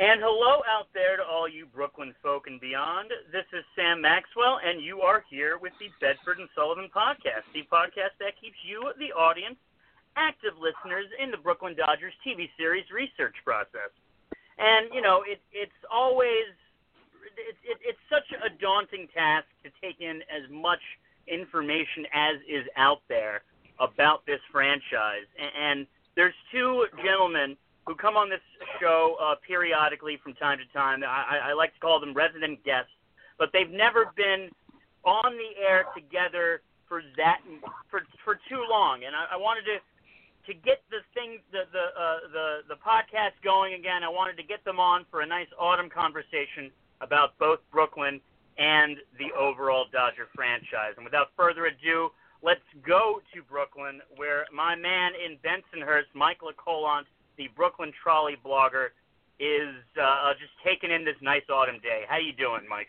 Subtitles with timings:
[0.00, 3.12] And hello out there to all you Brooklyn folk and beyond.
[3.28, 7.68] This is Sam Maxwell, and you are here with the Bedford and Sullivan podcast, the
[7.68, 9.60] podcast that keeps you, the audience,
[10.16, 13.92] active listeners in the Brooklyn Dodgers TV series research process.
[14.56, 16.48] And you know, it, it's always
[17.36, 20.80] it, it, it's such a daunting task to take in as much
[21.28, 23.44] information as is out there
[23.76, 25.28] about this franchise.
[25.36, 25.78] And, and
[26.16, 27.60] there's two gentlemen
[27.90, 28.38] who come on this
[28.78, 31.02] show uh, periodically from time to time.
[31.02, 32.94] I, I like to call them resident guests,
[33.36, 34.46] but they've never been
[35.02, 37.42] on the air together for that
[37.90, 39.02] for for too long.
[39.02, 39.82] And I, I wanted to
[40.46, 44.04] to get the thing the the uh, the the podcast going again.
[44.04, 48.20] I wanted to get them on for a nice autumn conversation about both Brooklyn
[48.56, 50.94] and the overall Dodger franchise.
[50.94, 57.10] And without further ado, let's go to Brooklyn, where my man in Bensonhurst, Michael Lecolant,
[57.40, 58.88] the Brooklyn Trolley blogger,
[59.38, 62.02] is uh, uh, just taking in this nice autumn day.
[62.06, 62.88] How are you doing, Mike?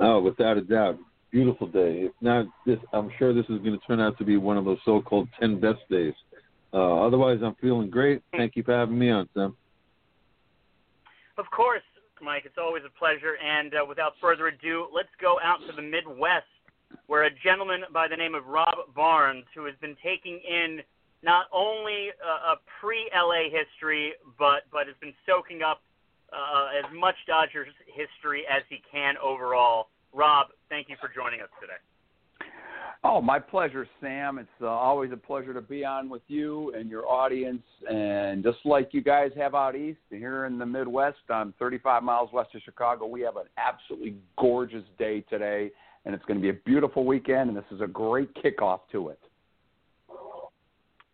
[0.00, 0.96] Oh, without a doubt,
[1.30, 2.08] beautiful day.
[2.08, 4.64] If not this, I'm sure this is going to turn out to be one of
[4.64, 6.14] those so-called ten best days.
[6.72, 8.22] Uh, otherwise, I'm feeling great.
[8.34, 9.54] Thank you for having me on, Sam.
[11.36, 11.82] Of course,
[12.22, 12.44] Mike.
[12.46, 13.36] It's always a pleasure.
[13.36, 16.46] And uh, without further ado, let's go out to the Midwest,
[17.08, 20.80] where a gentleman by the name of Rob Barnes, who has been taking in
[21.22, 25.82] not only uh, a pre-LA history, but but has been soaking up
[26.32, 29.88] uh, as much Dodgers history as he can overall.
[30.12, 31.80] Rob, thank you for joining us today.
[33.04, 34.38] Oh, my pleasure, Sam.
[34.38, 37.62] It's uh, always a pleasure to be on with you and your audience.
[37.88, 42.30] And just like you guys have out east, here in the Midwest, I'm 35 miles
[42.32, 43.06] west of Chicago.
[43.06, 45.70] We have an absolutely gorgeous day today,
[46.04, 47.50] and it's going to be a beautiful weekend.
[47.50, 49.20] And this is a great kickoff to it.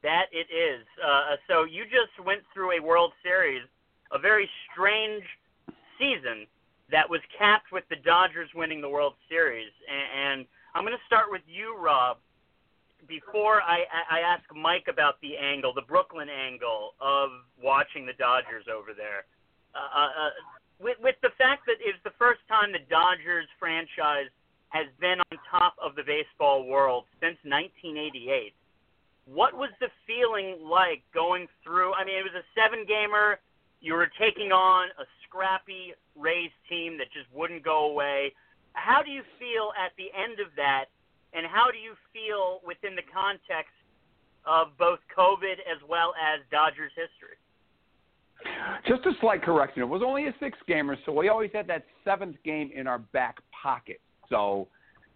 [0.02, 0.84] That it is.
[0.98, 3.62] Uh, so you just went through a World Series,
[4.10, 5.22] a very strange
[5.98, 6.46] season
[6.90, 9.70] that was capped with the Dodgers winning the World Series.
[9.88, 12.16] And, I'm going to start with you, Rob.
[13.06, 17.28] Before I, I ask Mike about the angle, the Brooklyn angle of
[17.60, 19.28] watching the Dodgers over there,
[19.76, 20.32] uh, uh, uh
[20.80, 24.32] with, with the fact that it's the first time the Dodgers franchise
[24.70, 28.56] has been on top of the baseball world since 1988
[29.26, 31.94] what was the feeling like going through?
[31.94, 33.38] I mean, it was a seven gamer.
[33.80, 38.32] You were taking on a scrappy Rays team that just wouldn't go away.
[38.74, 40.86] How do you feel at the end of that?
[41.34, 43.72] And how do you feel within the context
[44.44, 47.38] of both COVID as well as Dodgers history?
[48.86, 49.82] Just a slight correction.
[49.82, 52.98] It was only a six gamer, so we always had that seventh game in our
[52.98, 54.00] back pocket.
[54.28, 54.68] So,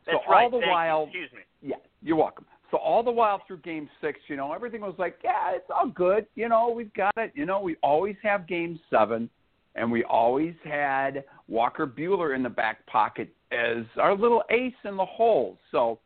[0.06, 0.44] That's so right.
[0.44, 1.24] all the Thank while, you.
[1.24, 1.40] excuse me.
[1.60, 2.46] Yeah, you're welcome.
[2.70, 5.88] So all the while through game six, you know, everything was like, yeah, it's all
[5.88, 6.26] good.
[6.34, 7.32] You know, we've got it.
[7.34, 9.30] You know, we always have game seven,
[9.76, 14.96] and we always had Walker Buehler in the back pocket as our little ace in
[14.96, 15.56] the hole.
[15.70, 16.00] So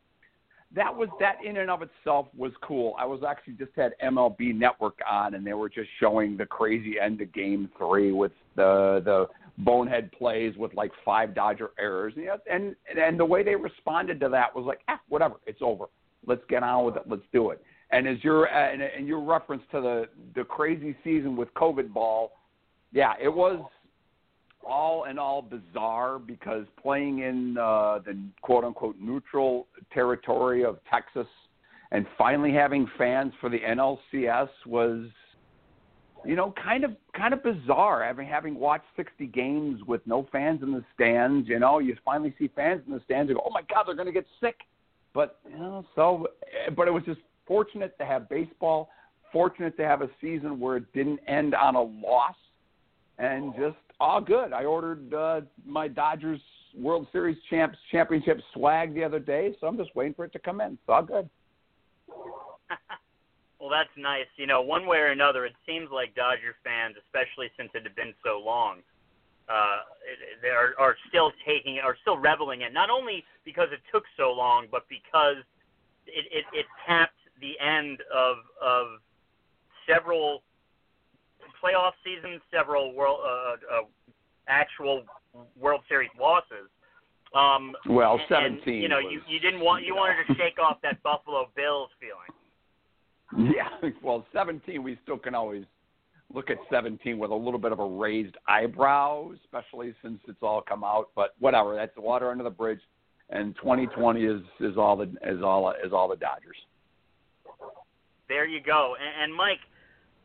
[0.74, 2.94] that was that in and of itself was cool.
[2.98, 6.94] I was actually just had MLB Network on, and they were just showing the crazy
[7.00, 9.26] end of Game Three with the the
[9.58, 14.28] bonehead plays with like five Dodger errors, and and and the way they responded to
[14.28, 15.86] that was like, ah, whatever, it's over.
[16.26, 17.02] Let's get on with it.
[17.06, 17.62] Let's do it.
[17.92, 20.04] And as your and, and your reference to the
[20.34, 22.32] the crazy season with COVID ball,
[22.92, 23.60] yeah, it was
[24.66, 31.26] all in all bizarre because playing in uh, the quote unquote neutral territory of Texas
[31.92, 35.06] and finally having fans for the NLCS was
[36.24, 40.62] you know kind of kind of bizarre having having watched 60 games with no fans
[40.62, 43.50] in the stands you know you finally see fans in the stands and go oh
[43.50, 44.56] my god they're going to get sick
[45.14, 46.28] but you know, so
[46.76, 48.90] but it was just fortunate to have baseball,
[49.32, 52.36] fortunate to have a season where it didn't end on a loss,
[53.18, 54.52] and just all good.
[54.52, 56.40] I ordered uh, my Dodgers
[56.76, 60.38] World Series champs championship swag the other day, so I'm just waiting for it to
[60.38, 60.72] come in.
[60.72, 61.28] It's all good.
[63.60, 64.26] well, that's nice.
[64.36, 67.96] You know, one way or another, it seems like Dodger fans, especially since it had
[67.96, 68.78] been so long,
[69.50, 69.78] uh,
[70.42, 74.30] they are, are still taking are still reveling in not only because it took so
[74.30, 75.42] long, but because
[76.06, 79.00] it, it, it tapped the end of of
[79.88, 80.42] several
[81.62, 83.82] playoff seasons, several world uh, uh,
[84.48, 85.02] actual
[85.58, 86.70] World Series losses.
[87.34, 88.74] Um, well, and, seventeen.
[88.74, 91.48] And, you know, was, you you didn't want you wanted to shake off that Buffalo
[91.56, 92.30] Bills feeling.
[93.32, 95.64] Yeah, well, seventeen we still can always
[96.32, 100.62] look at 17 with a little bit of a raised eyebrow, especially since it's all
[100.62, 101.10] come out.
[101.14, 102.80] But whatever, that's the water under the bridge.
[103.30, 106.56] And 2020 is is all the is all is all the Dodgers.
[108.28, 108.96] There you go.
[109.00, 109.60] And, and Mike,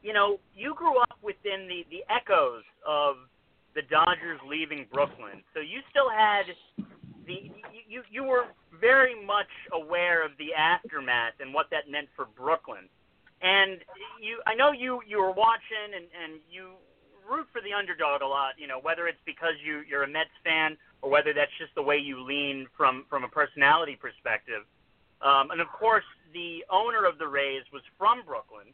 [0.01, 3.15] you know, you grew up within the the echoes of
[3.75, 6.45] the Dodgers leaving Brooklyn, so you still had
[7.27, 7.51] the
[7.87, 8.45] you you were
[8.79, 12.89] very much aware of the aftermath and what that meant for Brooklyn.
[13.41, 13.79] And
[14.21, 16.79] you, I know you you were watching and and you
[17.29, 18.53] root for the underdog a lot.
[18.57, 21.83] You know, whether it's because you you're a Mets fan or whether that's just the
[21.83, 24.63] way you lean from from a personality perspective.
[25.21, 28.67] Um, and of course, the owner of the Rays was from Brooklyn,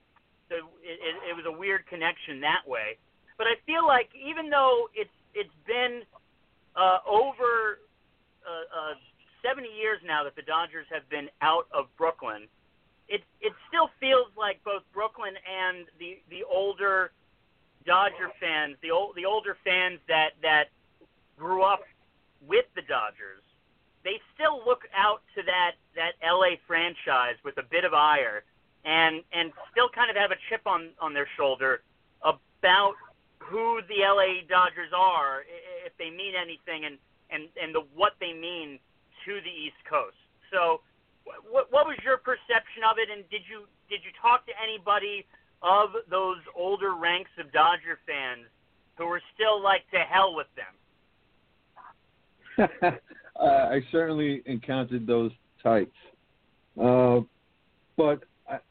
[0.50, 2.98] so it, it, it was a weird connection that way.
[3.38, 6.04] But I feel like even though it's it's been
[6.76, 7.80] uh, over
[8.46, 8.94] uh, uh,
[9.42, 12.48] 70 years now that the Dodgers have been out of Brooklyn,
[13.12, 17.12] it it still feels like both Brooklyn and the the older
[17.86, 20.70] Dodger fans, the old the older fans that that
[21.38, 21.82] grew up
[22.48, 23.44] with the Dodgers,
[24.04, 28.44] they still look out to that that LA franchise with a bit of ire
[28.86, 31.82] and and still kind of have a chip on on their shoulder
[32.24, 32.96] about
[33.40, 35.44] who the LA Dodgers are
[35.86, 36.98] if they mean anything and
[37.30, 38.80] and and the what they mean
[39.26, 40.16] to the East Coast.
[40.52, 40.82] So
[41.26, 45.26] what what was your perception of it and did you did you talk to anybody
[45.62, 48.48] of those older ranks of Dodger fans
[48.98, 50.74] who were still like to hell with them?
[53.40, 55.32] I certainly encountered those
[55.64, 55.96] types,
[56.82, 57.20] uh,
[57.98, 58.24] but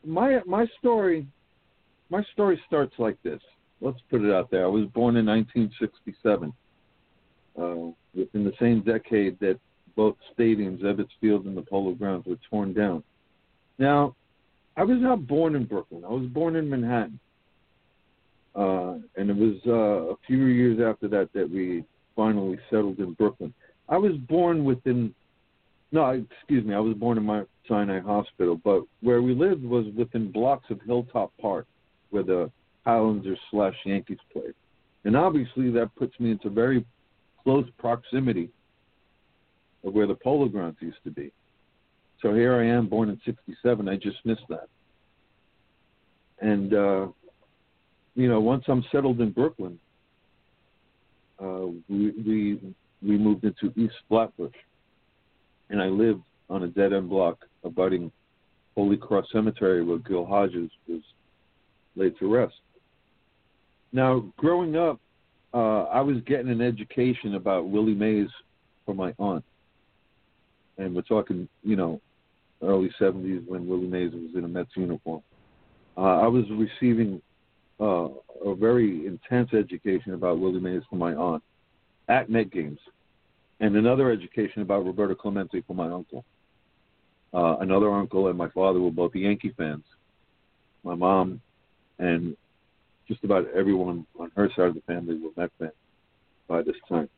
[0.04, 1.26] my my story
[2.10, 3.40] my story starts like this.
[3.80, 4.64] Let's put it out there.
[4.64, 6.52] I was born in 1967,
[7.58, 7.74] uh,
[8.14, 9.58] within the same decade that
[9.96, 13.02] both stadiums, Ebbets Field and the Polo Grounds, were torn down.
[13.78, 14.14] Now,
[14.76, 16.04] I was not born in Brooklyn.
[16.04, 17.18] I was born in Manhattan.
[18.54, 21.84] Uh, and it was uh, a few years after that that we
[22.16, 23.54] finally settled in Brooklyn.
[23.88, 25.14] I was born within,
[25.92, 29.86] no, excuse me, I was born in Mount Sinai Hospital, but where we lived was
[29.96, 31.66] within blocks of Hilltop Park,
[32.10, 32.50] where the
[32.84, 34.54] Highlanders slash Yankees played.
[35.04, 36.84] And obviously that puts me into very
[37.42, 38.50] close proximity
[39.84, 41.32] of where the Polo Grounds used to be.
[42.22, 43.88] So here I am, born in '67.
[43.88, 44.68] I just missed that.
[46.40, 47.08] And uh,
[48.14, 49.78] you know, once I'm settled in Brooklyn,
[51.42, 54.54] uh, we we we moved into East Flatbush,
[55.70, 58.12] and I lived on a dead end block abutting
[58.74, 61.00] Holy Cross Cemetery, where Gil Hodges was
[61.96, 62.54] laid to rest.
[63.92, 65.00] Now, growing up,
[65.52, 68.28] uh, I was getting an education about Willie Mays
[68.86, 69.44] from my aunt,
[70.80, 72.00] and we're talking, you know,
[72.62, 75.22] early 70s when Willie Mays was in a Mets uniform.
[75.96, 77.20] Uh, I was receiving
[77.80, 78.08] uh,
[78.44, 81.42] a very intense education about Willie Mays from my aunt
[82.08, 82.78] at Met games,
[83.60, 86.24] and another education about Roberto Clemente from my uncle.
[87.32, 89.84] Uh, another uncle and my father were both Yankee fans.
[90.82, 91.40] My mom
[91.98, 92.36] and
[93.06, 95.72] just about everyone on her side of the family were Met fans
[96.48, 97.08] by this time.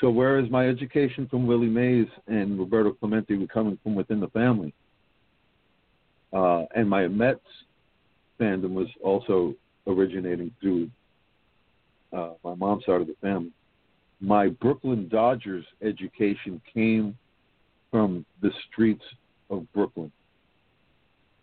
[0.00, 4.72] So whereas my education from Willie Mays and Roberto Clemente coming from within the family,
[6.32, 7.40] uh, and my Mets
[8.38, 9.54] fandom was also
[9.86, 10.88] originating through
[12.12, 13.50] uh, my mom's side of the family.
[14.20, 17.16] My Brooklyn Dodgers education came
[17.90, 19.04] from the streets
[19.50, 20.12] of Brooklyn.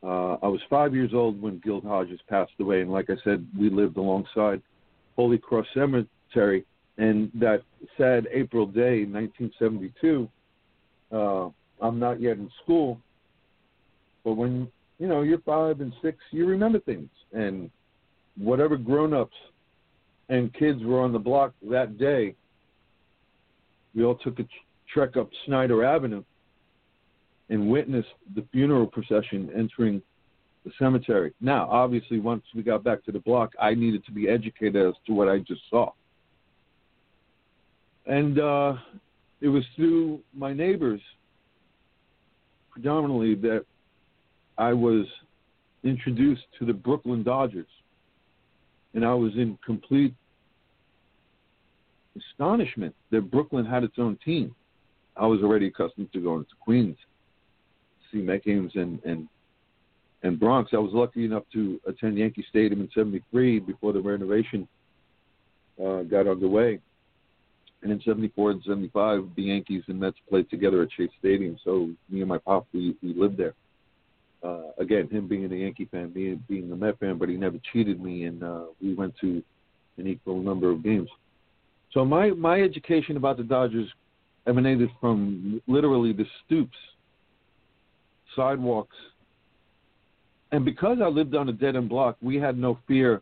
[0.03, 3.45] Uh, I was five years old when Gil Hodges passed away, and like I said,
[3.57, 4.61] we lived alongside
[5.15, 6.63] Holy Cross Cemetery
[6.97, 7.63] and that
[7.97, 10.29] sad April day, 1972,
[11.11, 11.49] uh,
[11.81, 12.99] I'm not yet in school,
[14.23, 17.69] but when you know you're five and six, you remember things, and
[18.37, 19.35] whatever grown-ups
[20.29, 22.33] and kids were on the block that day,
[23.93, 24.45] we all took a
[24.91, 26.23] trek up Snyder Avenue
[27.49, 30.01] and witnessed the funeral procession entering
[30.63, 31.33] the cemetery.
[31.41, 34.95] Now, obviously, once we got back to the block, I needed to be educated as
[35.05, 35.91] to what I just saw
[38.05, 38.75] and uh,
[39.41, 41.01] it was through my neighbors
[42.71, 43.65] predominantly that
[44.57, 45.05] I was
[45.83, 47.67] introduced to the Brooklyn Dodgers,
[48.93, 50.13] and I was in complete
[52.17, 54.55] astonishment that Brooklyn had its own team.
[55.17, 56.97] I was already accustomed to going to Queens,
[58.11, 59.27] see Met games and and
[60.23, 60.71] and Bronx.
[60.73, 64.67] I was lucky enough to attend Yankee Stadium in '73 before the renovation
[65.83, 66.79] uh, got underway
[67.85, 71.55] and in '74 and '75, the Yankees and Mets played together at Shea Stadium.
[71.63, 73.53] So me and my pop, we, we lived there.
[74.43, 77.57] Uh, again, him being a Yankee fan, me being a Met fan, but he never
[77.71, 79.43] cheated me, and uh, we went to
[79.97, 81.09] an equal number of games.
[81.93, 83.87] So my my education about the Dodgers
[84.47, 86.77] emanated from literally the stoops,
[88.35, 88.97] sidewalks,
[90.51, 93.21] and because I lived on a dead end block, we had no fear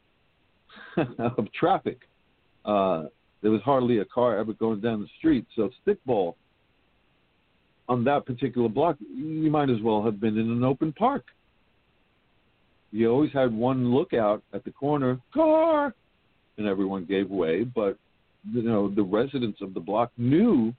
[1.20, 2.00] of traffic.
[2.64, 3.06] Uh,
[3.44, 5.46] there was hardly a car ever going down the street.
[5.56, 6.34] So stickball
[7.88, 11.26] on that particular block, you might as well have been in an open park.
[12.92, 15.94] You always had one lookout at the corner, car,
[16.58, 17.64] and everyone gave way.
[17.66, 17.98] But
[18.50, 20.74] you know the residents of the block knew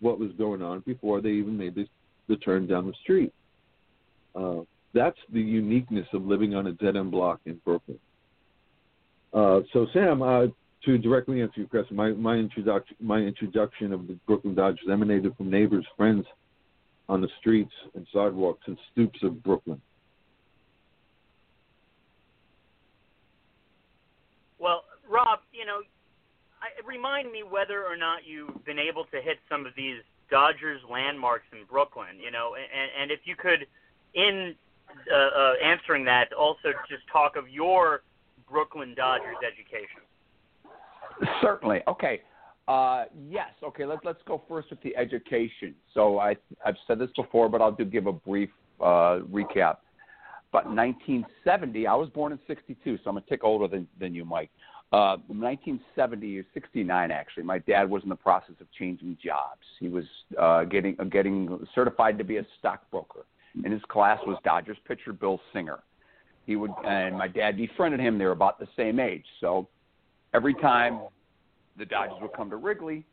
[0.00, 1.86] what was going on before they even made the,
[2.28, 3.34] the turn down the street.
[4.34, 4.60] Uh,
[4.94, 7.98] that's the uniqueness of living on a dead end block in Brooklyn.
[9.32, 10.46] Uh, so, Sam, uh,
[10.84, 15.36] to directly answer your question, my, my introduction my introduction of the Brooklyn Dodgers emanated
[15.36, 16.24] from neighbors, friends
[17.08, 19.80] on the streets and sidewalks and stoops of Brooklyn.
[24.58, 25.80] Well, Rob, you know,
[26.60, 30.80] I, remind me whether or not you've been able to hit some of these Dodgers
[30.90, 32.20] landmarks in Brooklyn.
[32.22, 33.66] You know, and, and if you could,
[34.14, 34.54] in
[35.12, 38.02] uh, uh, answering that, also just talk of your
[38.50, 40.02] Brooklyn Dodgers education.
[41.42, 41.80] Certainly.
[41.88, 42.22] Okay.
[42.66, 43.50] Uh, yes.
[43.62, 43.84] Okay.
[43.84, 45.74] Let's let's go first with the education.
[45.94, 48.50] So I I've said this before, but I'll do give a brief
[48.80, 49.78] uh, recap.
[50.50, 54.24] But 1970, I was born in '62, so I'm a tick older than than you,
[54.24, 54.50] Mike.
[54.90, 59.60] Uh, 1970 or 69, actually, my dad was in the process of changing jobs.
[59.78, 60.04] He was
[60.40, 63.26] uh, getting uh, getting certified to be a stockbroker,
[63.64, 65.80] and his class was Dodgers pitcher Bill Singer.
[66.48, 68.16] He would, and my dad befriended him.
[68.16, 69.68] They were about the same age, so
[70.32, 70.98] every time
[71.76, 73.04] the Dodgers would come to Wrigley,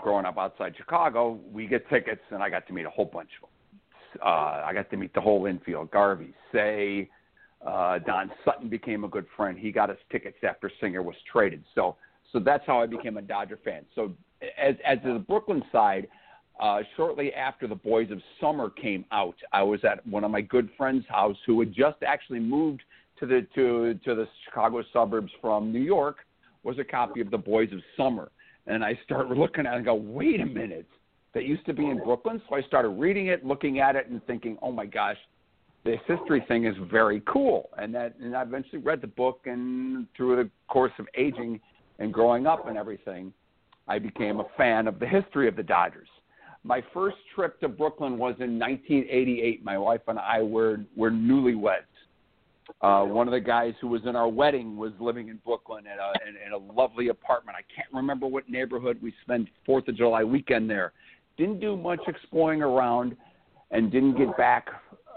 [0.00, 3.28] growing up outside Chicago, we get tickets, and I got to meet a whole bunch
[3.42, 4.20] of them.
[4.24, 7.10] Uh, I got to meet the whole infield: Garvey, Cey,
[7.66, 9.58] uh, Don Sutton became a good friend.
[9.58, 11.62] He got us tickets after Singer was traded.
[11.74, 11.96] So
[12.32, 13.84] so that's how I became a Dodger fan.
[13.94, 14.14] So
[14.58, 16.08] as as the Brooklyn side,
[16.60, 20.40] uh, shortly after the Boys of Summer came out, I was at one of my
[20.40, 22.82] good friends' house who had just actually moved
[23.20, 26.18] to the to to the Chicago suburbs from New York.
[26.64, 28.30] Was a copy of the Boys of Summer,
[28.66, 30.88] and I started looking at it and go, wait a minute,
[31.34, 32.42] that used to be in Brooklyn.
[32.48, 35.16] So I started reading it, looking at it, and thinking, oh my gosh,
[35.84, 37.70] this history thing is very cool.
[37.78, 41.60] And that and I eventually read the book and through the course of aging
[41.98, 43.32] and growing up and everything,
[43.86, 46.08] I became a fan of the history of the Dodgers.
[46.68, 49.64] My first trip to Brooklyn was in 1988.
[49.64, 51.88] My wife and I were were newlyweds.
[52.82, 55.98] Uh, one of the guys who was in our wedding was living in Brooklyn in
[55.98, 57.56] a, in, in a lovely apartment.
[57.56, 58.98] I can't remember what neighborhood.
[59.02, 60.92] We spent Fourth of July weekend there.
[61.38, 63.16] Didn't do much exploring around,
[63.70, 64.68] and didn't get back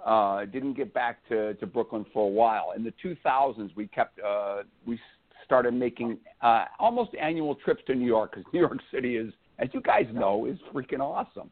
[0.06, 2.72] uh, didn't get back to, to Brooklyn for a while.
[2.78, 4.98] In the 2000s, we kept uh, we
[5.44, 9.70] started making uh, almost annual trips to New York because New York City is, as
[9.74, 11.50] you guys know, is freaking awesome.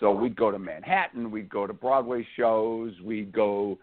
[0.00, 3.78] So we'd go to Manhattan, we'd go to Broadway shows, we'd go.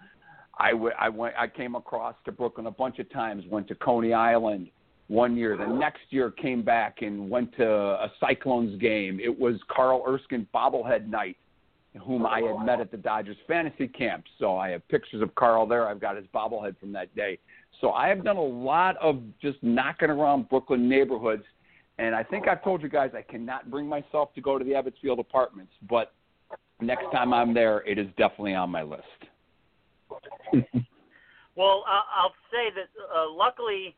[0.58, 1.36] I, w- I went.
[1.38, 3.44] I came across to Brooklyn a bunch of times.
[3.50, 4.70] Went to Coney Island
[5.08, 5.58] one year.
[5.58, 9.20] The next year came back and went to a Cyclones game.
[9.20, 11.36] It was Carl Erskine bobblehead night
[12.04, 14.26] whom I had met at the Dodgers fantasy camp.
[14.40, 15.88] So I have pictures of Carl there.
[15.88, 17.40] I've got his bobblehead from that day.
[17.82, 21.44] So I have done a lot of just knocking around Brooklyn neighborhoods.
[21.98, 24.72] And I think I've told you guys I cannot bring myself to go to the
[24.72, 26.14] Ebbets Field Apartments, but
[26.82, 29.04] next time I'm there, it is definitely on my list.
[31.56, 33.96] well, I'll say that uh, luckily,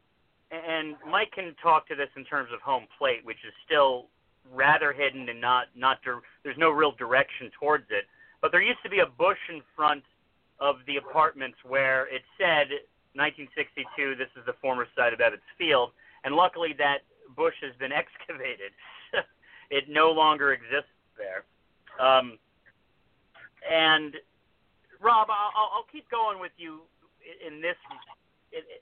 [0.51, 4.05] and Mike can talk to this in terms of home plate, which is still
[4.53, 5.97] rather hidden and not not
[6.43, 8.05] there's no real direction towards it.
[8.41, 10.03] But there used to be a bush in front
[10.59, 12.69] of the apartments where it said
[13.13, 14.15] 1962.
[14.15, 15.91] This is the former site of Ebbets Field,
[16.23, 16.99] and luckily that
[17.35, 18.71] bush has been excavated.
[19.69, 21.45] it no longer exists there.
[21.99, 22.37] Um,
[23.69, 24.15] and
[25.01, 26.81] Rob, I'll, I'll keep going with you
[27.45, 27.75] in this
[28.53, 28.81] in, in,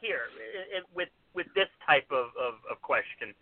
[0.00, 0.28] here
[0.74, 3.34] in, with with this type of, of, of question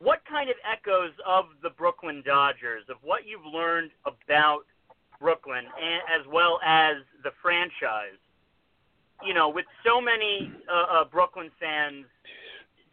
[0.00, 4.62] what kind of echoes of the Brooklyn Dodgers, of what you've learned about
[5.20, 8.18] Brooklyn, and, as well as the franchise,
[9.24, 12.06] you know, with so many uh, uh, Brooklyn fans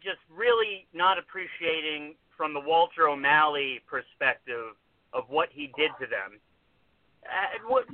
[0.06, 4.78] just really not appreciating from the Walter O'Malley perspective
[5.12, 6.38] of what he did to them.
[7.26, 7.84] Uh, what,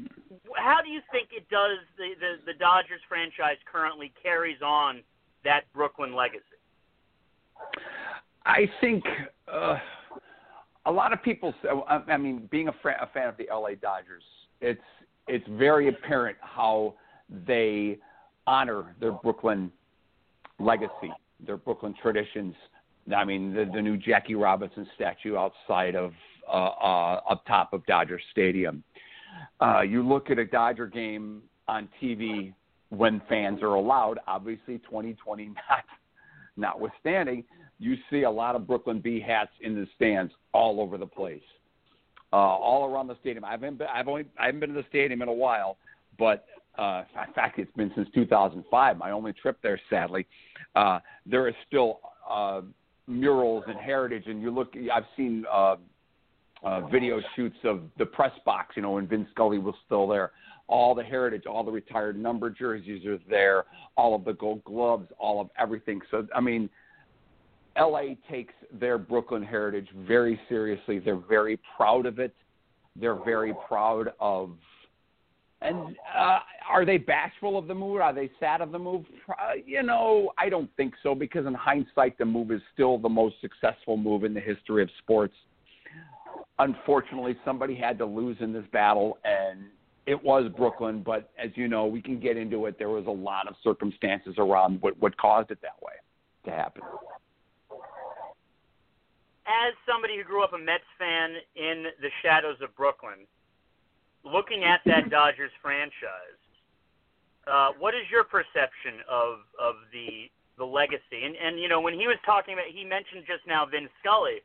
[0.57, 5.01] how do you think it does the, the, the Dodgers franchise currently carries on
[5.43, 6.61] that Brooklyn legacy?
[8.45, 9.05] I think
[9.51, 9.79] uh,
[10.85, 11.55] a lot of people.
[11.89, 14.25] I mean, being a, a fan of the LA Dodgers,
[14.61, 14.83] it's
[15.29, 16.95] it's very apparent how
[17.47, 17.99] they
[18.47, 19.71] honor their Brooklyn
[20.59, 21.13] legacy,
[21.47, 22.55] their Brooklyn traditions.
[23.15, 26.13] I mean, the, the new Jackie Robinson statue outside of
[26.49, 28.83] uh, uh, up top of Dodger Stadium.
[29.61, 32.53] Uh, you look at a Dodger game on TV
[32.91, 34.19] when fans are allowed.
[34.27, 35.85] Obviously, 2020 not
[36.57, 37.45] notwithstanding,
[37.79, 41.43] you see a lot of Brooklyn B hats in the stands all over the place,
[42.33, 43.45] uh, all around the stadium.
[43.45, 45.79] I haven't been, I've only I haven't been to the stadium in a while,
[46.19, 46.45] but
[46.79, 48.97] uh, in fact, it's been since 2005.
[48.97, 50.27] My only trip there, sadly.
[50.75, 52.63] Uh, there is still uh,
[53.07, 54.75] murals and heritage, and you look.
[54.93, 55.77] I've seen uh,
[56.65, 58.77] uh, video shoots of the press box.
[58.77, 60.33] You know, when Vin Scully was still there.
[60.69, 63.65] All the heritage, all the retired number jerseys are there.
[63.97, 66.01] All of the Gold Gloves, all of everything.
[66.11, 66.71] So, I mean,
[67.79, 70.99] LA takes their Brooklyn heritage very seriously.
[70.99, 72.35] They're very proud of it.
[72.97, 74.53] They're very proud of.
[75.65, 76.39] And uh,
[76.69, 78.01] are they bashful of the move?
[78.01, 79.05] Are they sad of the move?
[79.29, 83.09] Uh, you know, I don't think so because in hindsight, the move is still the
[83.09, 85.35] most successful move in the history of sports.
[86.59, 89.61] Unfortunately, somebody had to lose in this battle, and
[90.07, 91.03] it was Brooklyn.
[91.03, 92.79] But as you know, we can get into it.
[92.79, 95.95] There was a lot of circumstances around what, what caused it that way
[96.45, 96.83] to happen
[99.47, 103.27] as somebody who grew up a Mets fan in the shadows of Brooklyn,
[104.25, 106.41] looking at that Dodgers franchise,
[107.47, 111.25] uh, what is your perception of of the the legacy?
[111.25, 114.43] And and you know when he was talking about, he mentioned just now Vin Scully.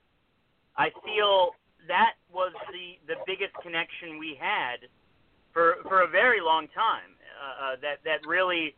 [0.77, 1.51] I feel
[1.87, 4.89] that was the the biggest connection we had
[5.53, 7.13] for for a very long time.
[7.37, 8.75] Uh, uh, that that really,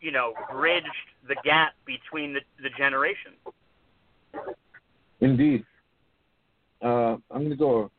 [0.00, 0.86] you know, bridged
[1.28, 3.38] the gap between the the generations.
[5.20, 5.64] Indeed.
[6.82, 7.92] Uh, I'm going to go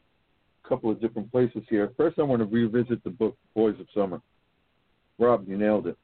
[0.74, 1.92] couple of different places here.
[1.96, 4.20] First, I want to revisit the book Boys of Summer.
[5.20, 5.98] Rob, you nailed it.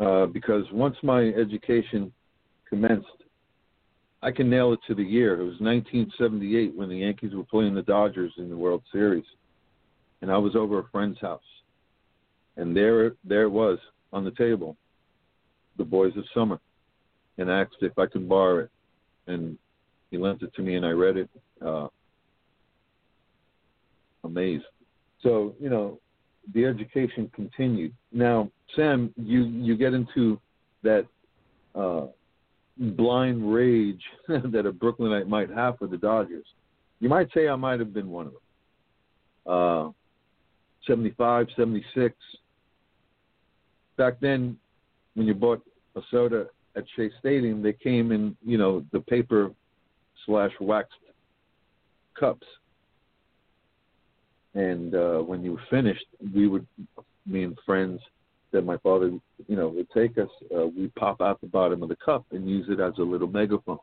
[0.00, 2.12] Uh, because once my education
[2.68, 3.06] commenced,
[4.22, 5.34] I can nail it to the year.
[5.34, 9.24] It was 1978 when the Yankees were playing the Dodgers in the World Series,
[10.20, 11.40] and I was over a friend's house,
[12.56, 13.78] and there, there it was
[14.12, 14.76] on the table,
[15.78, 16.58] the Boys of Summer,
[17.38, 18.70] and asked if I could borrow it,
[19.28, 19.56] and
[20.10, 21.30] he lent it to me, and I read it.
[21.64, 21.86] Uh,
[24.26, 24.64] amazed.
[25.22, 25.98] So you know,
[26.54, 27.92] the education continued.
[28.12, 30.38] Now, Sam, you you get into
[30.82, 31.06] that
[31.74, 32.06] uh,
[32.78, 36.46] blind rage that a Brooklynite might have for the Dodgers.
[37.00, 38.42] You might say I might have been one of them.
[39.46, 39.90] Uh,
[40.86, 42.14] 75, 76.
[43.96, 44.56] Back then,
[45.14, 45.62] when you bought
[45.96, 49.50] a soda at Shea Stadium, they came in, you know, the paper
[50.24, 50.92] slash waxed
[52.18, 52.46] cups.
[54.56, 56.66] And uh, when you finished, we would,
[57.26, 58.00] me and friends
[58.52, 59.10] that my father,
[59.48, 62.48] you know, would take us, uh, we pop out the bottom of the cup and
[62.48, 63.78] use it as a little megaphone.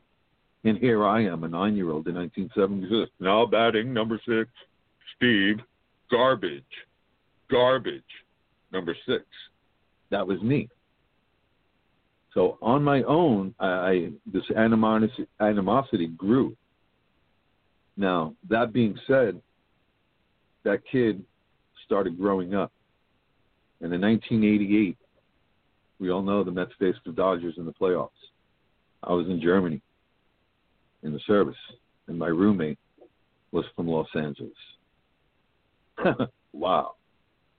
[0.63, 4.49] And here I am, a nine-year-old in 1976, now batting number six,
[5.15, 5.59] Steve,
[6.09, 6.63] garbage,
[7.51, 8.01] garbage,
[8.71, 9.25] number six.
[10.09, 10.69] That was me.
[12.33, 16.57] So on my own, I, I this animosity, animosity grew.
[17.95, 19.39] Now that being said,
[20.63, 21.23] that kid
[21.85, 22.71] started growing up,
[23.81, 24.97] and in 1988,
[25.99, 28.09] we all know the Mets faced the Dodgers in the playoffs.
[29.03, 29.81] I was in Germany
[31.03, 31.55] in the service,
[32.07, 32.79] and my roommate
[33.51, 34.51] was from Los Angeles.
[36.53, 36.95] wow.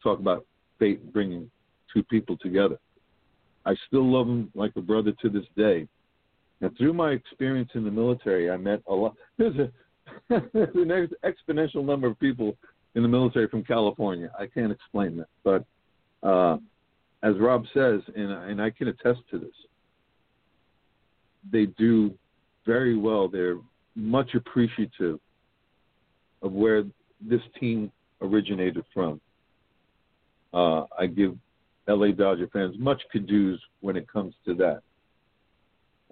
[0.02, 0.46] Talk about
[0.78, 1.50] fate bringing
[1.92, 2.78] two people together.
[3.64, 5.86] I still love him like a brother to this day.
[6.60, 9.14] And through my experience in the military, I met a lot.
[9.38, 9.70] There's, a,
[10.34, 12.56] an exponential number of people
[12.94, 14.30] in the military from California.
[14.38, 15.64] I can't explain that, but
[16.26, 16.58] uh,
[17.22, 19.54] as Rob says, and, and I can attest to this,
[21.50, 22.12] they do
[22.66, 23.28] very well.
[23.28, 23.58] They're
[23.94, 25.18] much appreciative
[26.42, 26.84] of where
[27.20, 29.20] this team originated from.
[30.52, 31.36] Uh, I give
[31.88, 34.80] LA Dodger fans much kudos when it comes to that.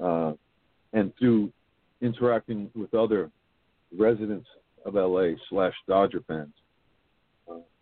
[0.03, 0.33] Uh,
[0.93, 1.53] and through
[2.01, 3.31] interacting with other
[3.97, 4.47] residents
[4.85, 6.53] of LA slash Dodger fans,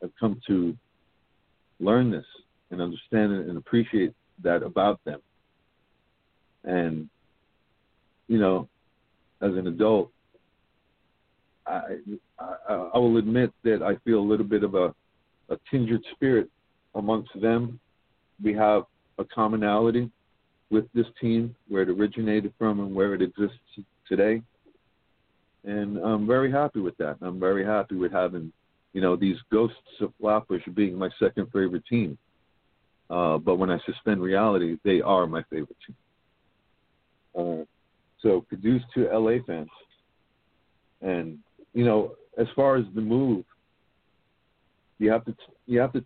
[0.02, 0.76] I've come to
[1.78, 2.26] learn this
[2.70, 5.20] and understand it and appreciate that about them.
[6.64, 7.08] And,
[8.28, 8.68] you know,
[9.40, 10.10] as an adult,
[11.66, 11.96] I,
[12.38, 14.94] I, I will admit that I feel a little bit of a,
[15.48, 16.48] a kindred spirit
[16.94, 17.80] amongst them.
[18.42, 18.84] We have
[19.18, 20.10] a commonality
[20.70, 23.58] with this team, where it originated from and where it exists
[24.08, 24.40] today.
[25.64, 27.16] And I'm very happy with that.
[27.20, 28.52] I'm very happy with having,
[28.92, 32.18] you know, these ghosts of Flatbush being my second favorite team.
[33.08, 35.96] Uh, but when I suspend reality, they are my favorite team.
[37.36, 37.64] Uh,
[38.20, 39.68] so, produced to LA fans.
[41.00, 41.38] And,
[41.72, 43.44] you know, as far as the move,
[44.98, 45.34] you have to
[45.66, 46.04] you have to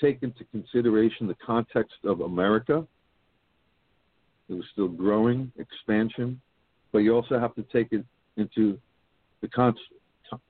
[0.00, 2.86] take into consideration the context of America.
[4.48, 6.40] It was still growing, expansion,
[6.92, 8.04] but you also have to take it
[8.36, 8.78] into
[9.40, 9.76] the con-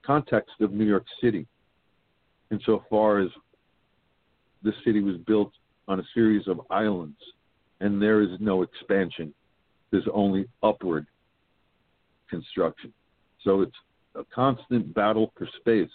[0.05, 1.47] context of New York City,
[2.51, 3.29] insofar as
[4.63, 5.51] the city was built
[5.87, 7.17] on a series of islands,
[7.79, 9.33] and there is no expansion.
[9.89, 11.07] There's only upward
[12.29, 12.93] construction.
[13.43, 13.75] So it's
[14.15, 15.89] a constant battle for space.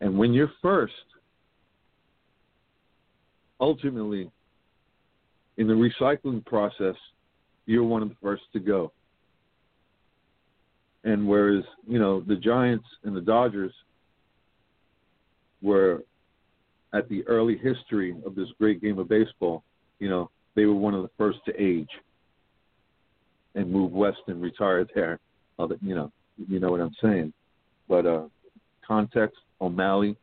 [0.00, 0.92] And when you're first,
[3.60, 4.30] ultimately,
[5.56, 6.96] in the recycling process,
[7.66, 8.92] you're one of the first to go.
[11.06, 13.72] And whereas, you know, the Giants and the Dodgers
[15.62, 16.02] were
[16.92, 19.62] at the early history of this great game of baseball,
[20.00, 21.88] you know, they were one of the first to age
[23.54, 25.20] and move west and retire there.
[25.80, 26.12] You know,
[26.48, 27.32] you know what I'm saying.
[27.88, 28.24] But uh,
[28.84, 30.16] context, O'Malley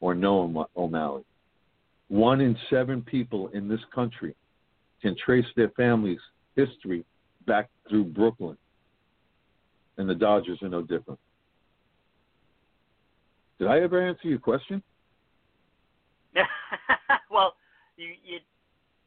[0.00, 1.24] or no O'Malley.
[2.08, 4.34] One in seven people in this country
[5.02, 6.18] can trace their family's
[6.56, 7.04] history
[7.46, 8.56] back through Brooklyn
[9.98, 11.18] and the Dodgers are no different.
[13.58, 14.82] Did I ever answer your question?
[17.30, 17.54] well,
[17.96, 18.38] you, you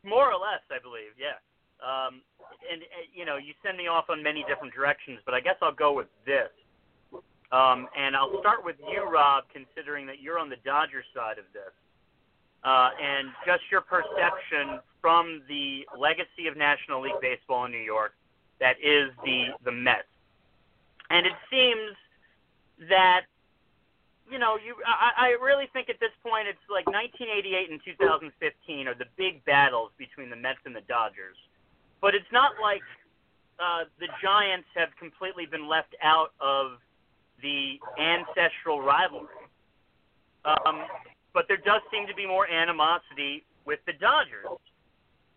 [0.04, 1.40] more or less, I believe, yeah.
[1.82, 2.22] Um,
[2.72, 5.56] and, and you know, you send me off on many different directions, but I guess
[5.62, 6.50] I'll go with this.
[7.52, 11.46] Um, and I'll start with you, Rob, considering that you're on the Dodgers side of
[11.54, 11.74] this,
[12.64, 18.14] uh, and just your perception from the legacy of National League Baseball in New York
[18.62, 20.08] that is the the Mets.
[21.12, 21.92] And it seems
[22.90, 23.28] that
[24.32, 28.88] you know, you I, I really think at this point it's like 1988 and 2015
[28.88, 31.36] are the big battles between the Mets and the Dodgers.
[32.00, 32.82] But it's not like
[33.60, 36.80] uh, the Giants have completely been left out of
[37.44, 39.28] the ancestral rivalry.
[40.46, 40.88] Um,
[41.34, 44.48] but there does seem to be more animosity with the Dodgers,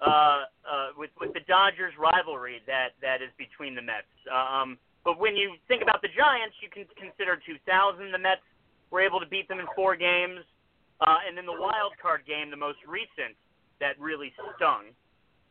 [0.01, 4.07] uh, uh, with with the Dodgers rivalry that that is between the Mets.
[4.31, 8.11] Um, but when you think about the Giants, you can consider 2000.
[8.11, 8.41] The Mets
[8.91, 10.41] were able to beat them in four games,
[11.01, 13.37] uh, and then the wild card game, the most recent,
[13.81, 14.97] that really stung.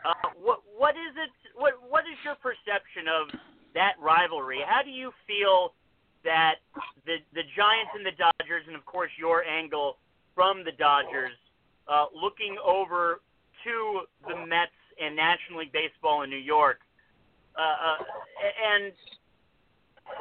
[0.04, 1.30] Uh, what what is it?
[1.56, 3.30] What what is your perception of
[3.74, 4.60] that rivalry?
[4.66, 5.74] How do you feel
[6.26, 6.56] that
[7.06, 9.98] the the Giants and the Dodgers, and of course your angle
[10.36, 11.32] from the Dodgers,
[11.88, 13.22] uh, looking over
[13.64, 16.80] to the Mets and National League Baseball in New York,
[17.56, 18.04] uh, uh,
[18.76, 18.92] and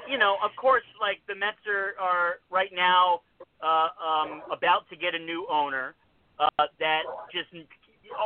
[0.09, 3.21] you know, of course, like the Mets are, are right now
[3.62, 5.95] uh, um, about to get a new owner
[6.38, 7.49] uh, that just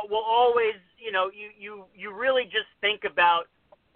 [0.09, 3.45] will always, you know, you you you really just think about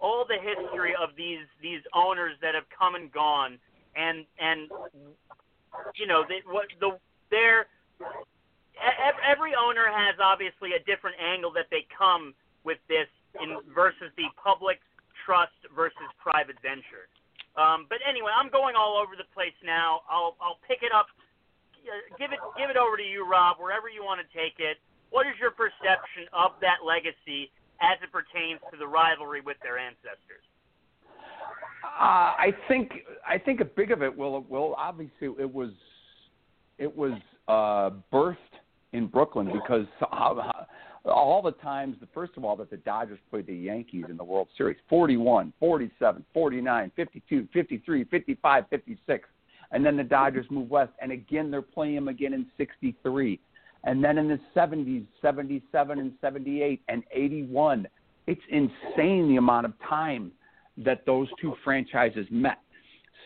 [0.00, 3.58] all the history of these these owners that have come and gone,
[3.96, 4.70] and and
[5.96, 6.98] you know, they, what the
[7.30, 7.66] their
[9.22, 13.08] every owner has obviously a different angle that they come with this
[13.42, 14.78] in versus the public
[15.24, 17.08] trust versus private venture.
[17.56, 20.00] Um, but anyway, I'm going all over the place now.
[20.08, 21.06] I'll I'll pick it up.
[22.18, 24.78] Give it give it over to you, Rob, wherever you want to take it.
[25.10, 29.76] What is your perception of that legacy as it pertains to the rivalry with their
[29.76, 30.46] ancestors?
[31.84, 32.92] Uh, I think
[33.26, 35.70] I think a big of it will will obviously it was
[36.78, 37.12] it was
[37.48, 38.36] uh, birthed
[38.92, 40.66] in Brooklyn because how,
[41.04, 44.24] all the times, the first of all, that the Dodgers played the Yankees in the
[44.24, 49.28] World Series 41, 47, 49, 52, 53, 55, 56.
[49.72, 53.40] And then the Dodgers move west, and again, they're playing them again in 63.
[53.84, 57.88] And then in the 70s, 77 and 78 and 81.
[58.26, 60.30] It's insane the amount of time
[60.76, 62.58] that those two franchises met.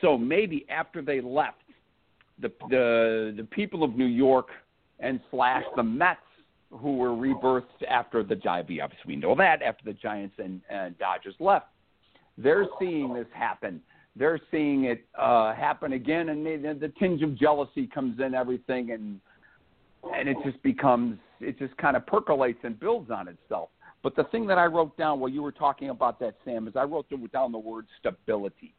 [0.01, 1.59] So maybe after they left,
[2.41, 4.49] the the the people of New York
[5.01, 6.21] and slash the Mets
[6.71, 8.35] who were rebirthed after the.
[8.49, 10.61] Obviously, we know that after the Giants and,
[10.99, 11.67] Dodgers left.
[12.39, 13.81] They're seeing this happen.
[14.15, 19.21] They're seeing it uh, happen again, and the tinge of jealousy comes in everything, and
[20.15, 23.71] and it just becomes it just kind of percolates and builds on itself.
[24.03, 26.77] But the thing that I wrote down while you were talking about that, Sam, is
[26.77, 28.75] I wrote down the word stability.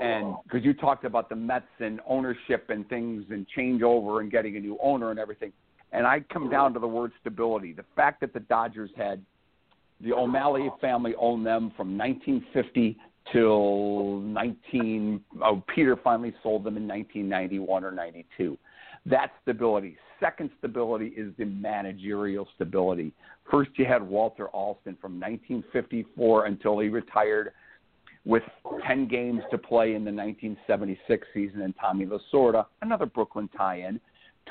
[0.00, 4.56] And because you talked about the Mets and ownership and things and changeover and getting
[4.56, 5.52] a new owner and everything,
[5.92, 7.72] and I come down to the word stability.
[7.72, 9.22] The fact that the Dodgers had
[10.00, 12.98] the O'Malley family owned them from 1950
[13.30, 15.20] till 19.
[15.42, 18.58] Oh, Peter finally sold them in 1991 or 92.
[19.06, 19.96] That stability.
[20.18, 23.12] Second stability is the managerial stability.
[23.50, 27.52] First, you had Walter Alston from 1954 until he retired
[28.24, 28.44] with
[28.86, 34.00] 10 games to play in the 1976 season, and Tommy Lasorda, another Brooklyn tie in,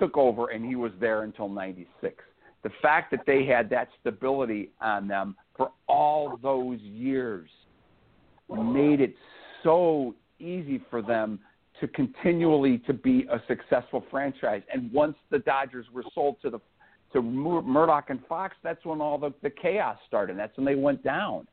[0.01, 2.15] took over and he was there until 96.
[2.63, 7.49] The fact that they had that stability on them for all those years
[8.49, 9.13] made it
[9.63, 11.39] so easy for them
[11.79, 14.63] to continually to be a successful franchise.
[14.73, 16.59] And once the Dodgers were sold to the
[17.13, 20.39] to Murdoch and Fox, that's when all the, the chaos started.
[20.39, 21.45] That's when they went down.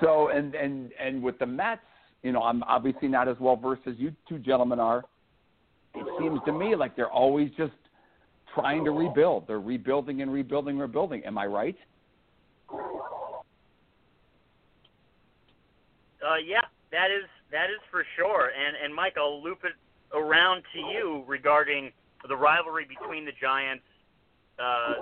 [0.00, 1.80] So and and and with the Mets,
[2.22, 5.04] you know, I'm obviously not as well versed as you two gentlemen are.
[5.94, 7.72] It seems to me like they're always just
[8.54, 9.46] trying to rebuild.
[9.46, 11.24] They're rebuilding and rebuilding, and rebuilding.
[11.24, 11.76] Am I right?
[16.18, 18.50] Uh, yeah, that is that is for sure.
[18.50, 19.72] And and Mike, I'll loop it
[20.16, 21.92] around to you regarding
[22.26, 23.84] the rivalry between the Giants
[24.58, 24.94] uh,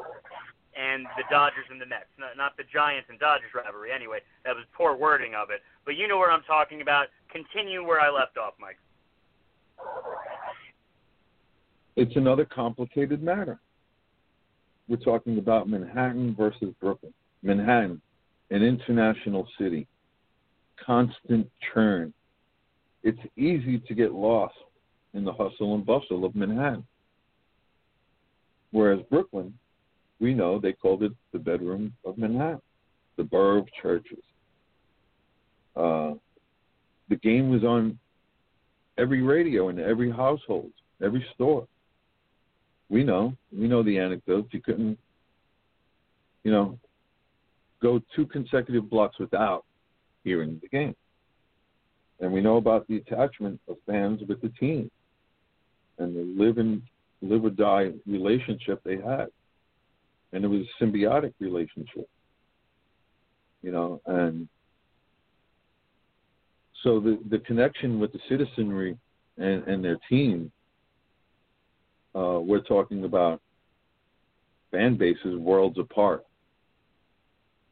[0.76, 2.04] and the Dodgers and the Mets.
[2.18, 3.90] Not, not the Giants and Dodgers rivalry.
[3.92, 5.62] Anyway, that was poor wording of it.
[5.84, 7.06] But you know where I'm talking about.
[7.32, 8.78] Continue where I left off, Mike.
[11.96, 13.58] It's another complicated matter.
[14.86, 17.14] We're talking about Manhattan versus Brooklyn.
[17.42, 18.00] Manhattan,
[18.50, 19.86] an international city,
[20.84, 22.12] constant churn.
[23.02, 24.54] It's easy to get lost
[25.14, 26.84] in the hustle and bustle of Manhattan.
[28.72, 29.54] Whereas Brooklyn,
[30.20, 32.60] we know they called it the bedroom of Manhattan,
[33.16, 34.22] the borough of churches.
[35.74, 36.14] Uh,
[37.08, 37.98] the game was on
[38.98, 41.66] every radio in every household, every store.
[42.88, 44.48] We know, we know the anecdotes.
[44.52, 44.98] You couldn't,
[46.44, 46.78] you know,
[47.82, 49.64] go two consecutive blocks without
[50.24, 50.94] hearing the game.
[52.20, 54.90] And we know about the attachment of fans with the team
[55.98, 56.82] and the live and
[57.22, 59.26] live or die relationship they had.
[60.32, 62.08] And it was a symbiotic relationship.
[63.62, 64.48] You know, and
[66.82, 68.96] so the the connection with the citizenry
[69.38, 70.52] and, and their team,
[72.16, 73.40] uh, we're talking about
[74.70, 76.24] fan bases worlds apart.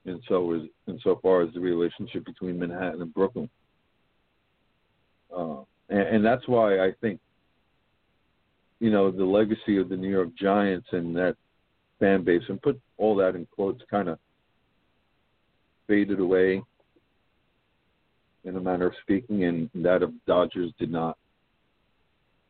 [0.07, 3.49] And so is and so far as the relationship between Manhattan and Brooklyn.
[5.35, 7.21] Uh, and, and that's why I think
[8.85, 11.37] you know, the legacy of the New York Giants and that
[11.99, 14.19] fan base, and put all that in quotes, kind of
[15.87, 16.63] faded away
[18.45, 21.17] in a manner of speaking, and that of Dodgers did not.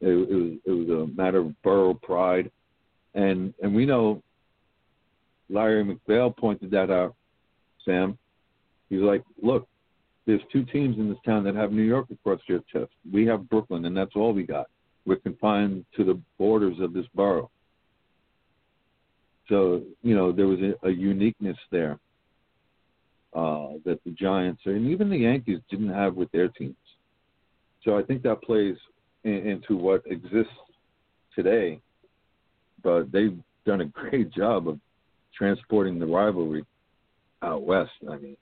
[0.01, 2.51] It, it was it was a matter of borough pride,
[3.15, 4.23] and and we know
[5.49, 7.15] Larry MacPhail pointed that out.
[7.85, 8.19] Sam,
[8.89, 9.69] he's like, look,
[10.27, 12.93] there's two teams in this town that have New York across their chest.
[13.13, 14.67] We have Brooklyn, and that's all we got
[15.07, 17.51] we're confined to the borders of this borough.
[19.49, 21.99] So, you know, there was a, a uniqueness there
[23.35, 26.77] uh, that the Giants and even the Yankees didn't have with their teams.
[27.85, 28.77] So I think that plays
[29.25, 30.53] in, into what exists
[31.35, 31.81] today.
[32.83, 34.79] But they've done a great job of
[35.37, 36.65] transporting the rivalry
[37.43, 37.91] out west.
[38.11, 38.37] I mean,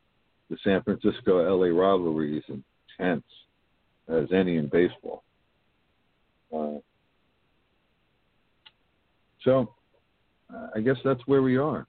[0.51, 2.45] the San Francisco LA rivalry is
[2.99, 3.25] intense
[4.09, 5.23] as any in baseball.
[6.55, 6.79] Uh,
[9.45, 9.73] so
[10.75, 11.87] I guess that's where we are.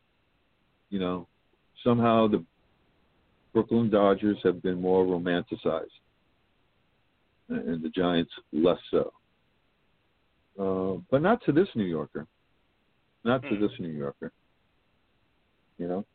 [0.90, 1.28] You know,
[1.84, 2.44] somehow the
[3.54, 5.88] Brooklyn Dodgers have been more romanticized,
[7.50, 9.14] and the Giants less so.
[10.60, 12.28] Uh, but not to this New Yorker.
[13.24, 13.62] Not to hmm.
[13.62, 14.32] this New Yorker.
[15.78, 16.06] You know.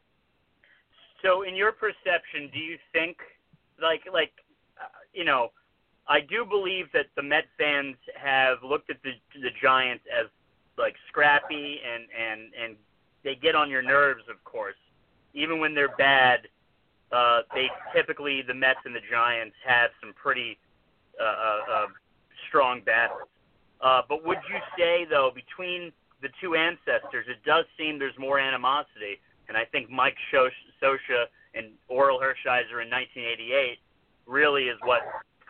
[1.23, 3.17] So, in your perception, do you think,
[3.83, 4.31] like, like,
[4.81, 5.51] uh, you know,
[6.09, 10.27] I do believe that the Met fans have looked at the the Giants as
[10.79, 12.77] like scrappy and and and
[13.25, 14.77] they get on your nerves, of course.
[15.35, 16.49] Even when they're bad,
[17.13, 20.59] uh, they typically the Mets and the Giants have some pretty
[21.23, 21.87] uh,
[22.49, 23.29] strong battles.
[23.81, 28.39] Uh, but would you say though between the two ancestors, it does seem there's more
[28.39, 33.79] animosity, and I think Mike Scioscia and Orel Hershiser in 1988
[34.27, 35.03] really is what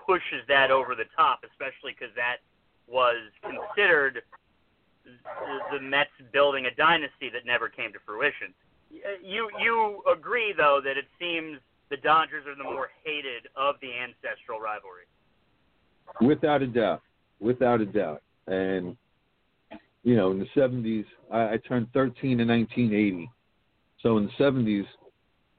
[0.07, 2.39] pushes that over the top, especially because that
[2.87, 4.23] was considered
[5.73, 8.53] the Mets building a dynasty that never came to fruition.
[9.23, 13.93] You you agree though that it seems the Dodgers are the more hated of the
[13.93, 15.05] ancestral rivalry.
[16.21, 17.03] Without a doubt,
[17.41, 18.97] without a doubt, and
[20.03, 23.31] you know in the '70s I, I turned 13 in 1980,
[24.03, 24.87] so in the '70s,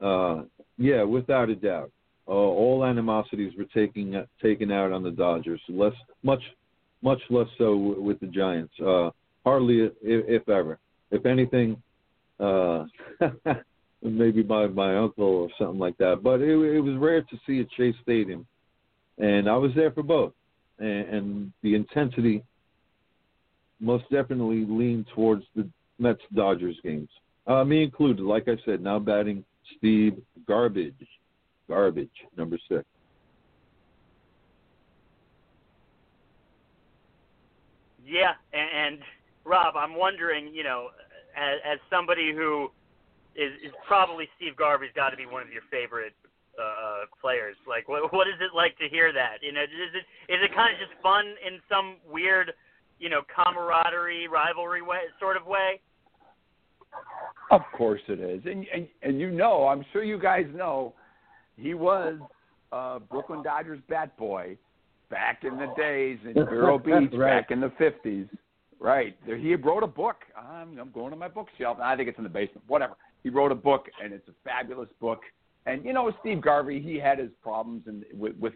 [0.00, 0.44] uh,
[0.78, 1.90] yeah, without a doubt,
[2.28, 5.60] uh, all animosities were taking taken out on the Dodgers.
[5.68, 6.42] Less, much,
[7.02, 8.72] much less so w- with the Giants.
[8.80, 9.10] Uh,
[9.44, 10.78] hardly, if, if ever.
[11.10, 11.82] If anything,
[12.38, 12.84] uh,
[14.02, 16.20] maybe by my uncle or something like that.
[16.22, 18.46] But it, it was rare to see a Shea Stadium,
[19.18, 20.32] and I was there for both.
[20.80, 22.42] And, and the intensity
[23.80, 27.08] most definitely lean towards the Mets Dodgers games.
[27.46, 29.44] Uh, me included, like I said, now batting
[29.76, 30.94] Steve Garbage.
[31.68, 32.84] Garbage, number six.
[38.04, 39.02] Yeah, and, and
[39.44, 40.88] Rob, I'm wondering, you know,
[41.36, 42.70] as, as somebody who
[43.36, 46.12] is, is probably Steve Garvey's got to be one of your favorite
[46.60, 47.56] uh, uh, players.
[47.66, 49.38] Like, what what is it like to hear that?
[49.42, 52.52] You know, is it is it kind of just fun in some weird,
[52.98, 55.80] you know, camaraderie, rivalry way, sort of way?
[57.50, 60.94] Of course it is, and and, and you know, I'm sure you guys know,
[61.56, 62.18] he was
[62.72, 64.56] uh, Brooklyn Dodgers bat boy
[65.08, 67.40] back in the days in Vero Beach, right.
[67.40, 68.28] back in the '50s.
[68.78, 69.14] Right.
[69.26, 70.16] There, he wrote a book.
[70.34, 71.76] I'm, I'm going to my bookshelf.
[71.82, 72.62] I think it's in the basement.
[72.66, 72.94] Whatever.
[73.22, 75.20] He wrote a book, and it's a fabulous book.
[75.66, 78.54] And you know, Steve Garvey, he had his problems and with with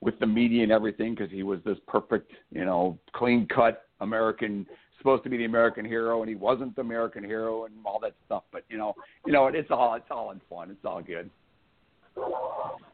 [0.00, 4.64] with the media and everything because he was this perfect, you know, clean cut American,
[4.98, 8.14] supposed to be the American hero, and he wasn't the American hero and all that
[8.26, 8.44] stuff.
[8.52, 8.94] But you know,
[9.26, 10.70] you know, it's all it's all in fun.
[10.70, 11.30] It's all good.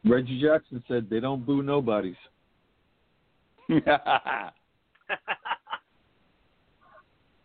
[0.04, 2.16] Reggie Jackson said they don't boo nobodies.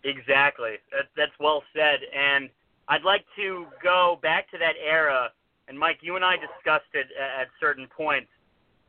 [0.04, 0.76] exactly.
[0.92, 2.00] That, that's well said.
[2.16, 2.50] And
[2.90, 5.30] I'd like to go back to that era.
[5.70, 8.28] And Mike, you and I discussed it at, certain points.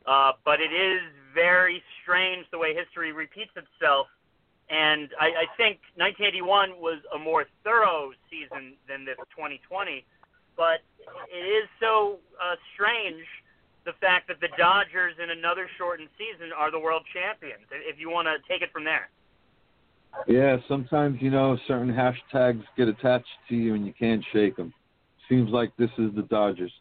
[0.07, 1.03] Uh, but it is
[1.35, 4.07] very strange the way history repeats itself.
[4.71, 10.07] And I, I think 1981 was a more thorough season than this 2020.
[10.57, 10.81] But
[11.29, 13.29] it is so uh, strange
[13.85, 17.69] the fact that the Dodgers in another shortened season are the world champions.
[17.71, 19.11] If you want to take it from there.
[20.27, 24.73] Yeah, sometimes you know certain hashtags get attached to you and you can't shake them.
[25.31, 26.73] Seems like this is the Dodgers.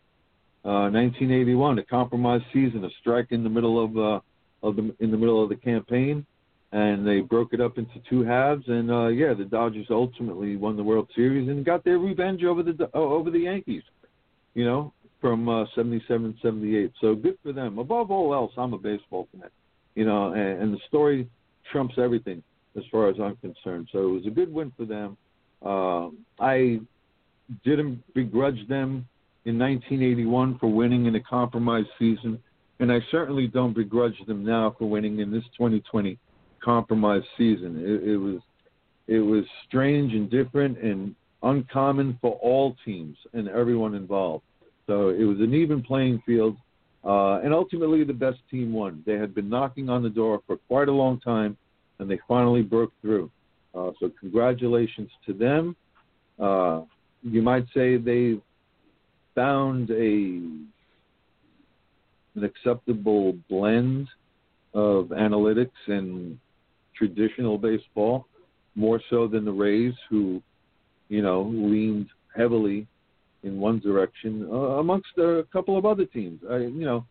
[0.65, 4.19] Uh, 1981, a compromise season, a strike in the middle of uh,
[4.67, 6.25] of the in the middle of the campaign,
[6.73, 8.67] and they broke it up into two halves.
[8.67, 12.63] And uh, yeah, the Dodgers ultimately won the World Series and got their revenge over
[12.63, 13.83] the over the Yankees.
[14.55, 16.91] You know, from uh, 77, 78.
[16.99, 17.77] So good for them.
[17.77, 19.49] Above all else, I'm a baseball fan.
[19.95, 21.29] You know, and, and the story
[21.71, 22.41] trumps everything
[22.75, 23.89] as far as I'm concerned.
[23.91, 25.17] So it was a good win for them.
[25.63, 26.09] Uh,
[26.43, 26.79] I
[27.63, 29.07] didn't begrudge them
[29.45, 32.39] in 1981 for winning in a compromise season,
[32.79, 36.17] and I certainly don't begrudge them now for winning in this 2020
[36.63, 37.77] compromise season.
[37.79, 38.39] It, it was
[39.07, 44.43] it was strange and different and uncommon for all teams and everyone involved.
[44.85, 46.57] So it was an even playing field,
[47.03, 49.03] uh, and ultimately the best team won.
[49.05, 51.57] They had been knocking on the door for quite a long time
[51.99, 53.29] and they finally broke through.
[53.75, 55.75] Uh, so congratulations to them.
[56.39, 56.81] Uh,
[57.23, 58.39] you might say they
[59.35, 60.41] found a
[62.35, 64.07] an acceptable blend
[64.73, 66.39] of analytics and
[66.95, 68.27] traditional baseball,
[68.75, 70.41] more so than the Rays, who,
[71.09, 72.87] you know, leaned heavily
[73.43, 76.39] in one direction, uh, amongst a couple of other teams.
[76.49, 77.05] I, you know,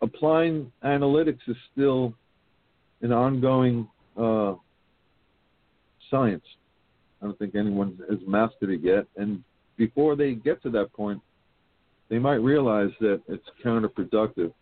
[0.00, 2.14] applying analytics is still
[3.02, 4.54] an ongoing uh,
[6.10, 6.44] science.
[7.20, 9.06] I don't think anyone has mastered it yet.
[9.16, 9.44] And
[9.76, 11.20] before they get to that point,
[12.08, 14.52] they might realize that it's counterproductive.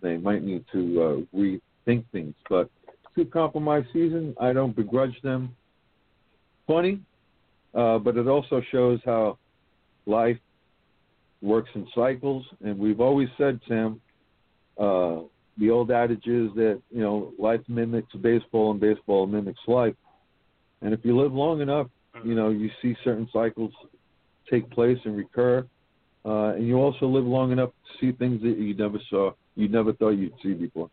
[0.00, 2.34] They might need to uh, rethink things.
[2.48, 2.70] But
[3.14, 5.54] two compromise season, I don't begrudge them.
[6.66, 7.00] Funny,
[7.74, 9.38] uh, but it also shows how
[10.06, 10.38] life
[11.40, 12.44] works in cycles.
[12.64, 14.00] And we've always said, Sam,
[14.78, 15.20] uh,
[15.58, 19.94] the old adage is that you know life mimics baseball and baseball mimics life
[20.82, 21.88] and if you live long enough
[22.24, 23.72] you know you see certain cycles
[24.50, 25.66] take place and recur.
[26.24, 29.68] Uh, and you also live long enough to see things that you never saw you
[29.68, 30.88] never thought you'd see before.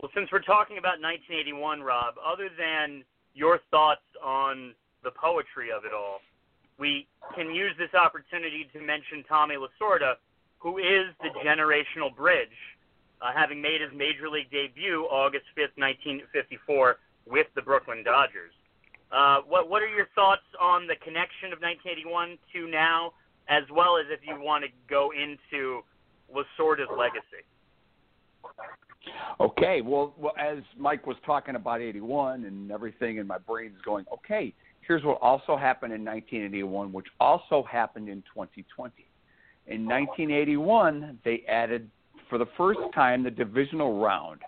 [0.00, 4.74] Well since we're talking about 1981 rob other than your thoughts on
[5.04, 6.20] the poetry of it all
[6.78, 10.14] we can use this opportunity to mention tommy lasorda
[10.62, 12.54] who is the generational bridge,
[13.20, 16.96] uh, having made his major league debut August 5th, 1954,
[17.26, 18.52] with the Brooklyn Dodgers.
[19.10, 23.12] Uh, what what are your thoughts on the connection of 1981 to now,
[23.48, 25.82] as well as if you want to go into
[26.32, 27.44] Lasorda's legacy?
[29.40, 34.04] Okay, well, well, as Mike was talking about 81 and everything, and my brain's going,
[34.12, 34.54] okay,
[34.86, 38.92] here's what also happened in 1981, which also happened in 2020.
[39.66, 41.90] In 1981, they added
[42.28, 44.40] for the first time the divisional round.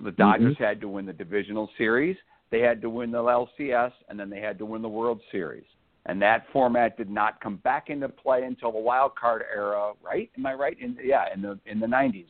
[0.00, 0.64] So the Dodgers mm-hmm.
[0.64, 2.16] had to win the divisional series,
[2.50, 5.64] they had to win the LCS, and then they had to win the World Series.
[6.06, 10.30] And that format did not come back into play until the wild card era, right?
[10.36, 10.76] Am I right?
[10.80, 12.24] In, yeah, in the in the 90s.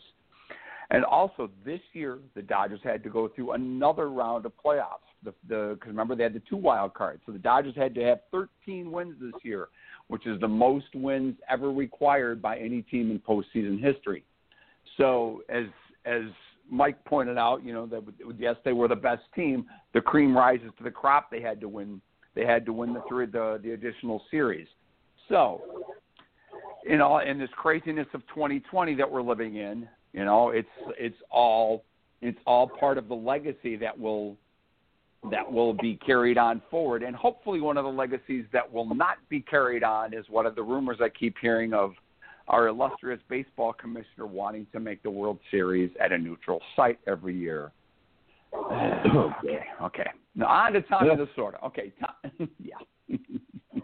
[0.91, 5.07] And also this year, the Dodgers had to go through another round of playoffs.
[5.23, 8.21] The because remember they had the two wild cards, so the Dodgers had to have
[8.33, 9.69] 13 wins this year,
[10.09, 14.25] which is the most wins ever required by any team in postseason history.
[14.97, 15.67] So as
[16.05, 16.23] as
[16.71, 18.03] Mike pointed out, you know that
[18.39, 19.67] yes they were the best team.
[19.93, 21.31] The cream rises to the crop.
[21.31, 22.01] They had to win.
[22.35, 24.69] They had to win the three the the additional series.
[25.29, 25.61] So,
[26.87, 30.69] in all in this craziness of 2020 that we're living in, you know, it's
[30.99, 31.85] it's all
[32.23, 34.37] it's all part of the legacy that will
[35.31, 39.17] that will be carried on forward, and hopefully one of the legacies that will not
[39.29, 41.93] be carried on is one of the rumors I keep hearing of
[42.51, 47.37] our illustrious baseball commissioner wanting to make the World Series at a neutral site every
[47.37, 47.71] year.
[48.55, 50.11] okay, okay.
[50.35, 51.25] Now on to Tommy yeah.
[51.25, 51.63] Lasorda.
[51.65, 53.19] Okay, Tom, yeah.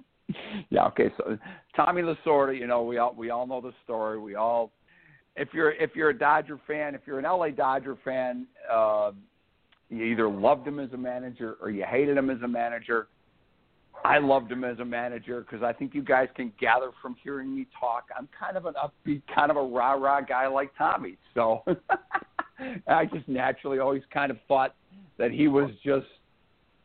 [0.70, 1.10] yeah, okay.
[1.16, 1.38] So
[1.74, 4.18] Tommy Lasorda, you know, we all we all know the story.
[4.18, 4.72] We all
[5.36, 9.12] if you're if you're a Dodger fan, if you're an LA Dodger fan, uh,
[9.88, 13.06] you either loved him as a manager or you hated him as a manager.
[14.06, 17.54] I loved him as a manager because I think you guys can gather from hearing
[17.54, 18.04] me talk.
[18.16, 21.16] I'm kind of an upbeat, kind of a rah rah guy like Tommy.
[21.34, 21.62] So
[22.88, 24.74] I just naturally always kind of thought
[25.18, 26.06] that he was just,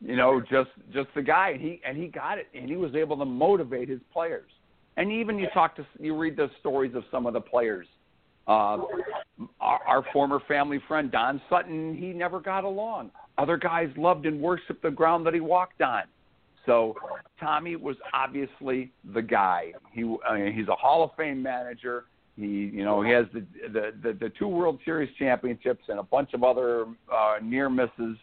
[0.00, 2.94] you know, just just the guy, and he and he got it, and he was
[2.94, 4.50] able to motivate his players.
[4.96, 7.86] And even you talk to, you read the stories of some of the players
[8.46, 8.78] uh,
[9.60, 13.10] our, our former family friend Don Sutton, he never got along.
[13.38, 16.02] Other guys loved and worshipped the ground that he walked on.
[16.66, 16.94] So
[17.40, 19.72] Tommy was obviously the guy.
[19.92, 22.04] He I mean, he's a Hall of Fame manager.
[22.36, 26.04] He you know he has the the the, the two World Series championships and a
[26.04, 28.16] bunch of other uh, near misses,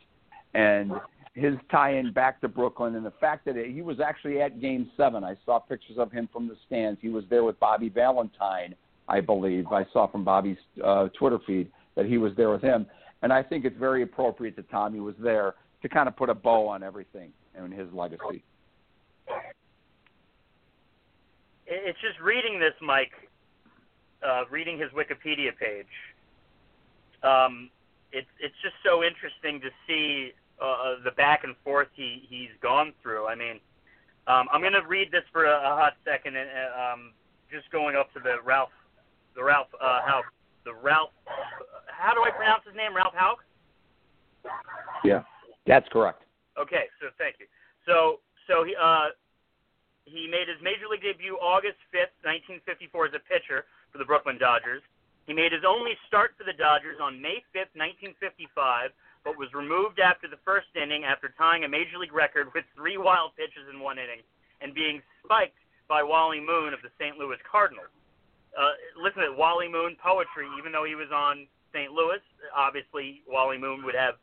[0.53, 0.91] and
[1.33, 5.23] his tie-in back to Brooklyn and the fact that he was actually at Game Seven.
[5.23, 6.99] I saw pictures of him from the stands.
[7.01, 8.75] He was there with Bobby Valentine
[9.09, 9.67] I believe.
[9.71, 12.85] I saw from Bobby's uh, Twitter feed that he was there with him.
[13.23, 16.33] And I think it's very appropriate that Tommy was there to kind of put a
[16.33, 17.31] bow on everything
[17.65, 18.43] and his legacy.
[21.67, 23.11] It's just reading this, Mike,
[24.27, 25.85] uh, reading his Wikipedia page.
[27.21, 27.69] Um,
[28.11, 32.93] it's it's just so interesting to see uh, the back and forth he he's gone
[33.03, 33.27] through.
[33.27, 33.59] I mean,
[34.25, 37.11] um, I'm going to read this for a, a hot second, and uh, um,
[37.51, 38.69] just going up to the Ralph
[39.35, 40.25] the Ralph uh, Houk,
[40.65, 41.11] the Ralph.
[41.87, 42.95] How do I pronounce his name?
[42.95, 43.43] Ralph Houk.
[45.03, 45.21] Yeah,
[45.67, 46.23] that's correct.
[46.59, 47.47] Okay, so thank you.
[47.87, 49.15] So so he uh
[50.05, 53.97] he made his major league debut August fifth, nineteen fifty four, as a pitcher for
[53.97, 54.83] the Brooklyn Dodgers.
[55.25, 58.91] He made his only start for the Dodgers on May fifth, nineteen fifty five,
[59.23, 62.97] but was removed after the first inning after tying a major league record with three
[62.97, 64.25] wild pitches in one inning
[64.59, 65.57] and being spiked
[65.87, 67.17] by Wally Moon of the St.
[67.17, 67.89] Louis Cardinals
[68.57, 71.91] uh, listen to Wally Moon poetry, even though he was on St.
[71.91, 72.21] Louis.
[72.55, 74.15] Obviously, Wally Moon would have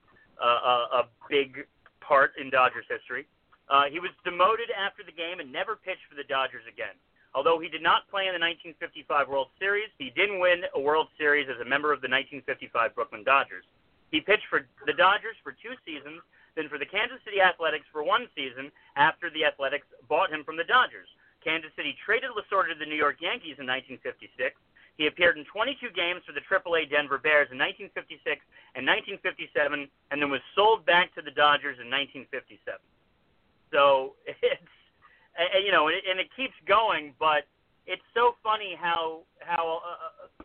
[0.43, 1.67] uh, a, a big
[2.07, 3.27] part in Dodgers history.
[3.67, 6.95] Uh, he was demoted after the game and never pitched for the Dodgers again.
[7.35, 11.13] Although he did not play in the 1955 World Series, he did win a World
[11.19, 13.67] Series as a member of the 1955 Brooklyn Dodgers.
[14.15, 16.23] He pitched for the Dodgers for two seasons,
[16.55, 20.57] then for the Kansas City Athletics for one season after the Athletics bought him from
[20.57, 21.11] the Dodgers.
[21.43, 24.57] Kansas City traded Lasorda to the New York Yankees in 1956.
[24.97, 28.41] He appeared in 22 games for the AAA Denver Bears in 1956
[28.75, 32.81] and 1957, and then was sold back to the Dodgers in 1957.
[33.73, 34.73] So it's
[35.63, 37.45] you know, and it keeps going, but
[37.87, 40.45] it's so funny how how uh, uh,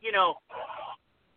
[0.00, 0.36] you know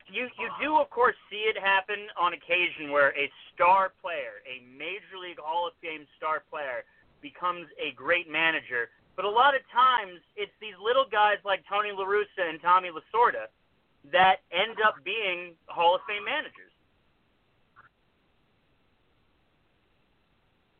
[0.07, 4.63] you you do of course see it happen on occasion where a star player, a
[4.77, 6.83] major league Hall of Fame star player,
[7.21, 8.89] becomes a great manager.
[9.15, 12.89] But a lot of times, it's these little guys like Tony La Russa and Tommy
[12.89, 13.45] Lasorda
[14.11, 16.71] that end up being Hall of Fame managers.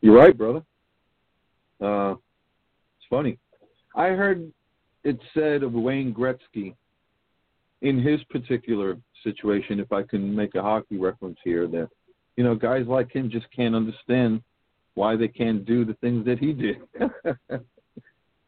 [0.01, 0.63] You're right, brother.
[1.79, 2.15] Uh,
[2.97, 3.37] it's funny.
[3.95, 4.51] I heard
[5.03, 6.75] it said of Wayne Gretzky
[7.81, 11.89] in his particular situation, if I can make a hockey reference here, that
[12.35, 14.41] you know guys like him just can't understand
[14.95, 16.77] why they can't do the things that he did.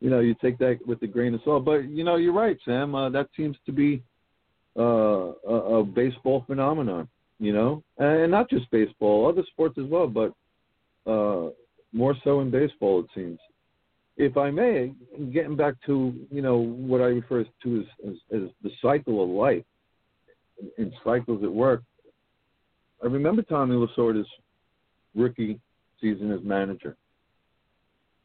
[0.05, 1.65] you know, you take that with a grain of salt.
[1.65, 2.93] But you know, you're right, Sam.
[2.93, 4.03] Uh, that seems to be
[4.77, 7.07] uh, a, a baseball phenomenon.
[7.39, 10.31] You know, and not just baseball, other sports as well, but
[11.11, 11.49] uh,
[11.91, 13.39] more so in baseball, it seems.
[14.15, 14.93] If I may,
[15.33, 19.29] getting back to you know what I refer to as, as, as the cycle of
[19.29, 19.65] life,
[20.77, 21.81] in cycles at work.
[23.03, 24.27] I remember Tommy Lasorda's
[25.15, 25.59] rookie
[25.99, 26.95] season as manager.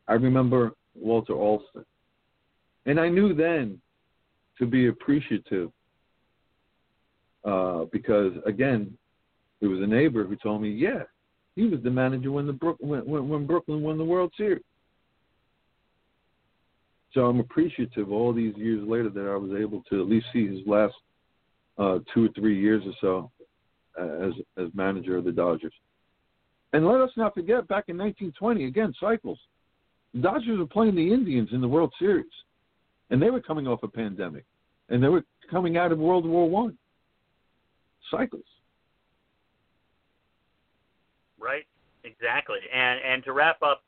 [0.08, 1.84] I remember Walter Alston.
[2.86, 3.80] And I knew then
[4.58, 5.70] to be appreciative
[7.44, 8.96] uh, because again,
[9.60, 11.02] there was a neighbor who told me, yeah,
[11.56, 14.62] he was the manager when the Brook when, when, when Brooklyn won the World Series.
[17.12, 20.46] So I'm appreciative all these years later that I was able to at least see
[20.46, 20.94] his last
[21.76, 23.30] uh, two or three years or so
[24.00, 25.72] uh, as as manager of the Dodgers.
[26.72, 29.38] And let us not forget, back in 1920, again cycles.
[30.18, 32.26] Dodgers were playing the Indians in the World Series,
[33.10, 34.44] and they were coming off a pandemic,
[34.88, 36.76] and they were coming out of World War One.
[38.10, 38.42] Cycles.
[41.38, 41.64] Right.
[42.04, 42.58] Exactly.
[42.72, 43.82] And and to wrap up,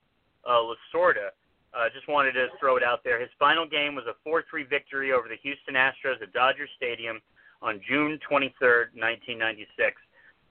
[0.48, 0.60] uh,
[0.94, 1.30] Lasorda
[1.74, 3.20] uh, just wanted to throw it out there.
[3.20, 7.20] His final game was a 4-3 victory over the Houston Astros at Dodger Stadium
[7.62, 9.96] on June 23rd, 1996.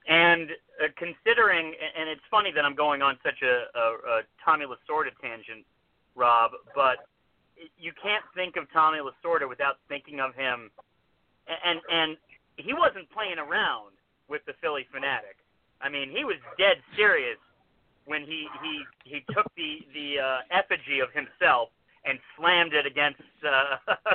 [0.08, 0.50] And
[0.82, 5.14] uh, considering, and it's funny that I'm going on such a, a, a Tommy Lasorda
[5.20, 5.64] tangent,
[6.16, 7.06] Rob, but
[7.78, 10.70] you can't think of Tommy Lasorda without thinking of him.
[11.46, 12.16] And and
[12.56, 13.94] he wasn't playing around
[14.28, 15.38] with the Phillie Phanatic.
[15.80, 17.38] I mean, he was dead serious
[18.06, 21.70] when he he he took the the uh, effigy of himself
[22.04, 23.76] and slammed it against uh,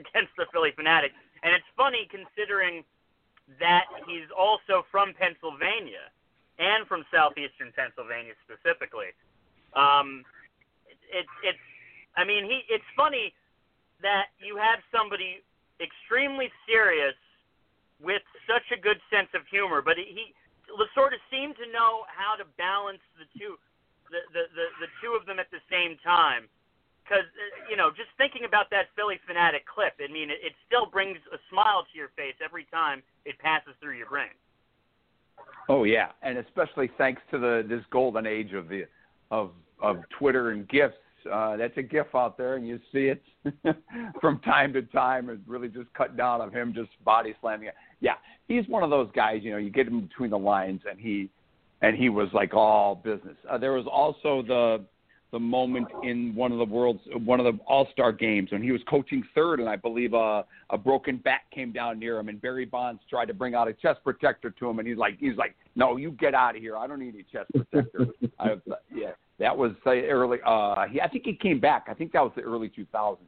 [0.00, 1.14] against the Phillie Phanatic.
[1.42, 2.82] And it's funny considering
[3.60, 6.10] that he's also from Pennsylvania
[6.58, 9.14] and from southeastern Pennsylvania specifically.
[9.76, 10.24] Um,
[11.12, 11.66] it's it's
[12.16, 13.32] I mean he it's funny
[14.02, 15.44] that you have somebody
[15.78, 17.16] extremely serious
[18.02, 20.34] with such a good sense of humor, but he
[20.66, 23.54] Lasorda seemed to know how to balance the two,
[24.10, 26.50] the the the, the two of them at the same time.
[27.06, 30.52] Because uh, you know, just thinking about that Phillie Phanatic clip, I mean, it, it
[30.66, 34.34] still brings a smile to your face every time it passes through your brain.
[35.68, 38.84] Oh yeah, and especially thanks to the this golden age of the
[39.30, 39.50] of
[39.80, 40.94] of Twitter and gifs.
[41.30, 43.22] Uh, that's a gif out there, and you see it
[44.20, 45.28] from time to time.
[45.28, 47.68] It's really just cut down of him just body slamming.
[47.68, 47.74] It.
[48.00, 48.14] Yeah,
[48.46, 49.40] he's one of those guys.
[49.42, 51.30] You know, you get him between the lines, and he
[51.82, 53.36] and he was like all business.
[53.50, 54.84] Uh, there was also the
[55.32, 58.72] the moment in one of the world's one of the All Star games when he
[58.72, 62.40] was coaching third, and I believe a a broken back came down near him, and
[62.40, 65.36] Barry Bonds tried to bring out a chest protector to him, and he's like he's
[65.36, 66.76] like, no, you get out of here.
[66.76, 68.06] I don't need a chest protector.
[68.38, 68.56] I,
[68.94, 70.38] yeah, that was uh, early.
[70.46, 71.86] Uh, he, I think he came back.
[71.88, 73.18] I think that was the early 2000s.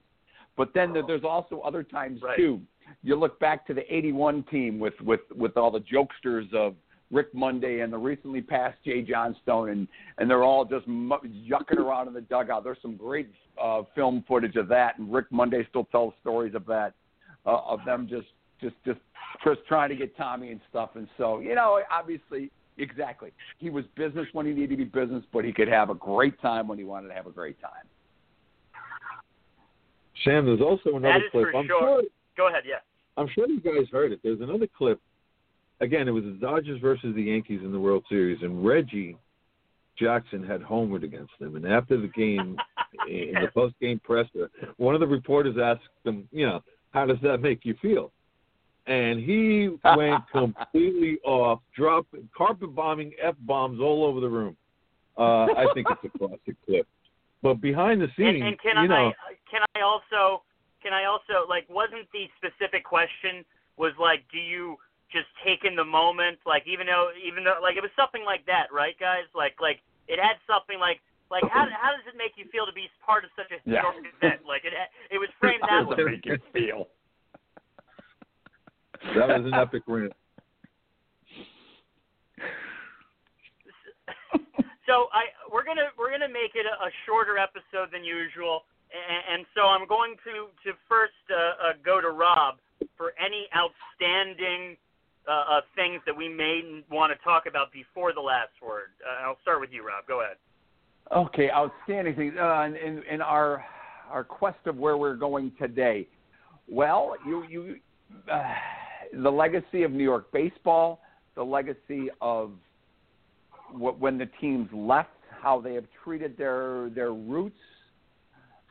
[0.56, 2.36] But then there's also other times right.
[2.36, 2.60] too
[3.02, 6.74] you look back to the '81 team with with with all the jokesters of
[7.10, 9.88] Rick Monday and the recently passed Jay Johnstone, and
[10.18, 12.64] and they're all just yucking around in the dugout.
[12.64, 13.30] There's some great
[13.60, 16.92] uh, film footage of that, and Rick Monday still tells stories of that,
[17.46, 18.28] uh, of them just
[18.60, 19.00] just just
[19.44, 20.90] just trying to get Tommy and stuff.
[20.94, 25.24] And so you know, obviously, exactly, he was business when he needed to be business,
[25.32, 27.72] but he could have a great time when he wanted to have a great time.
[30.24, 31.54] Sam, there's also another clip.
[31.54, 31.80] I'm sure.
[31.80, 32.02] sure
[32.36, 32.76] Go ahead, yeah.
[33.16, 34.20] I'm sure you guys heard it.
[34.22, 35.00] There's another clip.
[35.80, 39.16] Again, it was the Dodgers versus the Yankees in the World Series, and Reggie
[39.98, 41.56] Jackson had homered against them.
[41.56, 42.56] And after the game,
[43.08, 46.62] in the post-game presser, one of the reporters asked him, you know,
[46.92, 48.10] how does that make you feel?
[48.86, 54.56] And he went completely off, dropping carpet bombing f bombs all over the room.
[55.16, 56.86] Uh, I think it's a classic clip.
[57.42, 60.42] But behind the scenes, and, and can you know, I can I also
[60.82, 63.44] can I also like wasn't the specific question
[63.76, 64.76] was like do you
[65.12, 68.68] just taking the moment like even though even though like it was something like that
[68.68, 71.00] right guys like like it had something like
[71.30, 74.04] like how how does it make you feel to be part of such a historic
[74.04, 74.12] yeah.
[74.20, 74.72] event like it
[75.10, 75.96] it was framed that way.
[76.04, 76.88] make you feel?
[79.14, 80.12] That was an epic rant.
[84.88, 89.40] so I we're gonna we're gonna make it a, a shorter episode than usual and,
[89.40, 92.56] and so I'm going to to first uh, uh, go to Rob
[92.96, 94.76] for any outstanding
[95.28, 98.90] uh, uh, things that we may want to talk about before the last word.
[99.06, 100.06] Uh, I'll start with you, Rob.
[100.06, 100.36] Go ahead.
[101.14, 103.64] Okay, outstanding things uh, in, in our
[104.10, 106.06] our quest of where we're going today.
[106.68, 107.76] Well, you you
[108.30, 108.42] uh,
[109.22, 111.00] the legacy of New York baseball,
[111.34, 112.52] the legacy of
[113.72, 115.10] what, when the teams left,
[115.42, 117.60] how they have treated their their roots,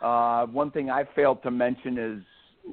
[0.02, 2.24] uh, one thing I failed to mention is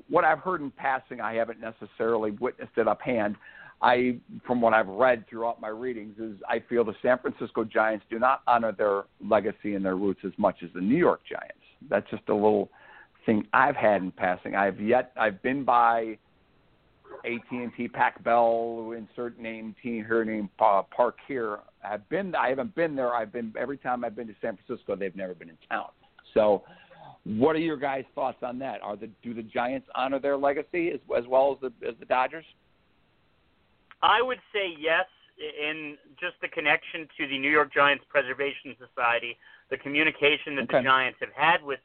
[0.09, 1.20] what I've heard in passing.
[1.20, 3.37] I haven't necessarily witnessed it up hand.
[3.82, 8.04] I, from what I've read throughout my readings, is I feel the San Francisco Giants
[8.10, 11.58] do not honor their legacy and their roots as much as the New York Giants.
[11.88, 12.70] That's just a little
[13.26, 14.54] thing I've had in passing.
[14.54, 16.18] I've yet I've been by
[17.24, 21.60] AT&T Pac Bell, insert name team her name uh, Park here.
[21.84, 23.14] I've been I haven't been there.
[23.14, 25.88] I've been every time I've been to San Francisco, they've never been in town.
[26.32, 26.62] So
[27.24, 28.82] what are your guys' thoughts on that?
[28.82, 32.06] Are the do the Giants honor their legacy as, as well as the as the
[32.06, 32.44] Dodgers?
[34.03, 35.07] I would say yes
[35.38, 39.36] in just the connection to the New York Giants Preservation Society,
[39.70, 40.78] the communication that Okay.
[40.78, 41.80] the Giants have had with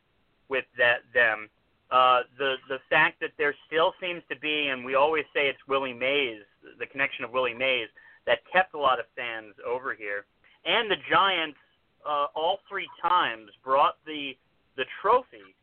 [0.49, 1.49] with that them.
[1.91, 5.60] Uh, the the fact that there still seems to be, and we always say it's
[5.68, 6.41] Willie Mays,
[6.78, 7.88] the connection of Willie Mays,
[8.28, 10.26] that kept a lot of fans over here,
[10.66, 11.57] and the Giants
[12.05, 14.38] uh, all three times brought the
[14.78, 15.55] the trophy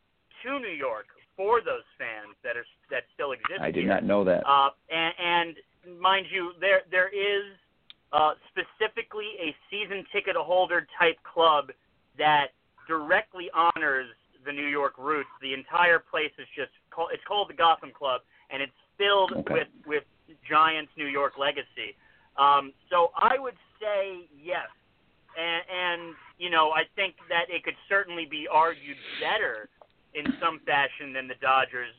[0.42, 3.60] to New York for those fans that are that still exist.
[3.60, 3.88] I did here.
[3.94, 4.42] not know that.
[4.46, 5.56] Uh, and, and
[6.00, 7.44] mind you, there there is
[8.12, 11.70] uh, specifically a season ticket holder type club
[12.18, 12.48] that
[12.88, 14.06] directly honors
[14.44, 15.28] the New York roots.
[15.42, 19.52] The entire place is just called, it's called the Gotham Club, and it's filled Okay.
[19.52, 20.04] with with
[20.48, 21.94] Giants New York legacy.
[22.38, 24.68] Um, so I would say yes,
[25.38, 29.68] and, and you know I think that it could certainly be argued better
[30.16, 31.92] in some fashion than the Dodgers.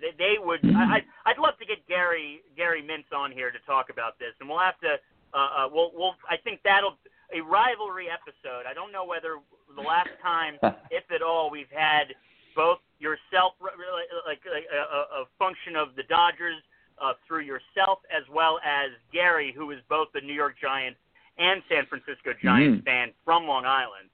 [0.00, 0.60] They, they would.
[0.74, 4.48] I, I'd- love to get Gary Gary Mintz on here to talk about this, and
[4.48, 4.98] we'll have to.
[5.32, 6.14] Uh, uh, we'll, we'll.
[6.28, 6.96] I think that'll
[7.34, 8.66] a rivalry episode.
[8.68, 9.38] I don't know whether
[9.74, 10.54] the last time,
[10.90, 12.14] if at all, we've had
[12.54, 16.56] both yourself, like, like a, a, function of the Dodgers
[17.02, 20.98] uh, through yourself, as well as Gary, who is both the New York Giants
[21.36, 22.84] and San Francisco Giants Mhm.
[22.84, 24.08] fan from Long Island.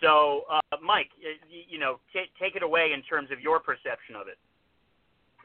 [0.00, 1.10] So, uh, Mike,
[1.70, 4.38] you know, t- take it away in terms of your perception of it.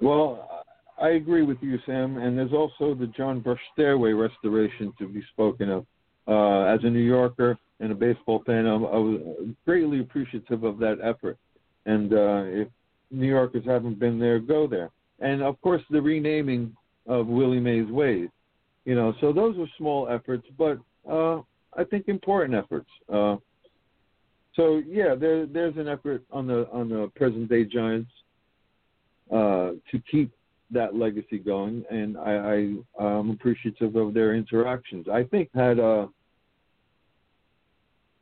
[0.01, 0.65] Well,
[1.01, 2.17] I agree with you, Sam.
[2.17, 5.85] And there's also the John Brush Stairway restoration to be spoken of.
[6.27, 10.77] Uh, as a New Yorker and a baseball fan, I, I was greatly appreciative of
[10.79, 11.37] that effort.
[11.85, 12.67] And uh, if
[13.09, 14.91] New Yorkers haven't been there, go there.
[15.19, 16.75] And of course, the renaming
[17.07, 18.29] of Willie Mays Way.
[18.85, 20.77] You know, so those were small efforts, but
[21.09, 21.41] uh,
[21.75, 22.89] I think important efforts.
[23.11, 23.37] Uh,
[24.59, 28.11] so yeah, there, there's an effort on the on the present day Giants
[29.31, 30.31] uh, to keep
[30.71, 35.07] that legacy going, and I, I I'm appreciative of their interactions.
[35.07, 36.07] I think had uh,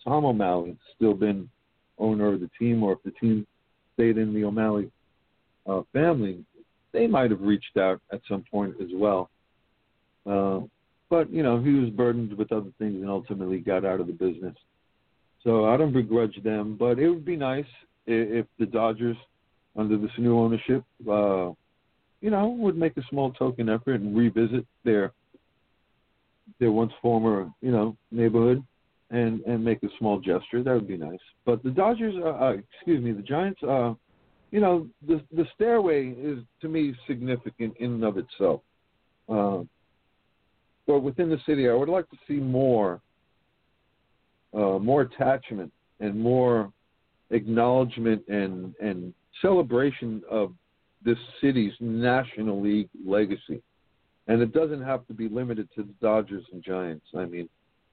[0.04, 1.50] Tom O'Malley still been
[1.98, 3.48] owner of the team, or if the team
[3.96, 4.92] stayed in the O'Malley
[5.66, 6.46] uh, family,
[6.94, 9.32] they might have reached out at some point as well.
[10.30, 10.60] Uh,
[11.10, 14.14] but you know, he was burdened with other things and ultimately got out of the
[14.14, 14.54] business.
[15.48, 17.64] So I don't begrudge them, but it would be nice
[18.06, 19.16] if, if the Dodgers,
[19.78, 21.52] under this new ownership, uh,
[22.20, 25.14] you know, would make a small token effort and revisit their
[26.60, 28.62] their once former, you know, neighborhood
[29.10, 30.64] and and make a small gesture.
[30.64, 31.20] That would be nice.
[31.46, 33.94] But the Dodgers, uh, uh, excuse me, the Giants, uh,
[34.52, 38.60] you know, the the stairway is to me significant in and of itself.
[39.30, 39.60] Uh,
[40.86, 43.00] but within the city, I would like to see more,
[44.54, 46.72] uh, more attachment and more
[47.32, 50.54] acknowledgement and and celebration of
[51.04, 53.62] this city's National League legacy.
[54.28, 57.06] And it doesn't have to be limited to the Dodgers and Giants.
[57.16, 57.48] I mean,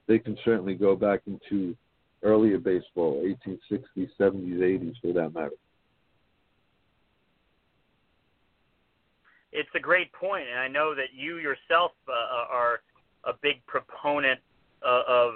[0.09, 1.77] they can certainly go back into
[2.23, 5.51] earlier baseball, 1860s, 70s, 80s, for that matter.
[9.53, 12.81] It's a great point, and I know that you yourself uh, are
[13.25, 14.41] a big proponent
[14.85, 15.35] uh, of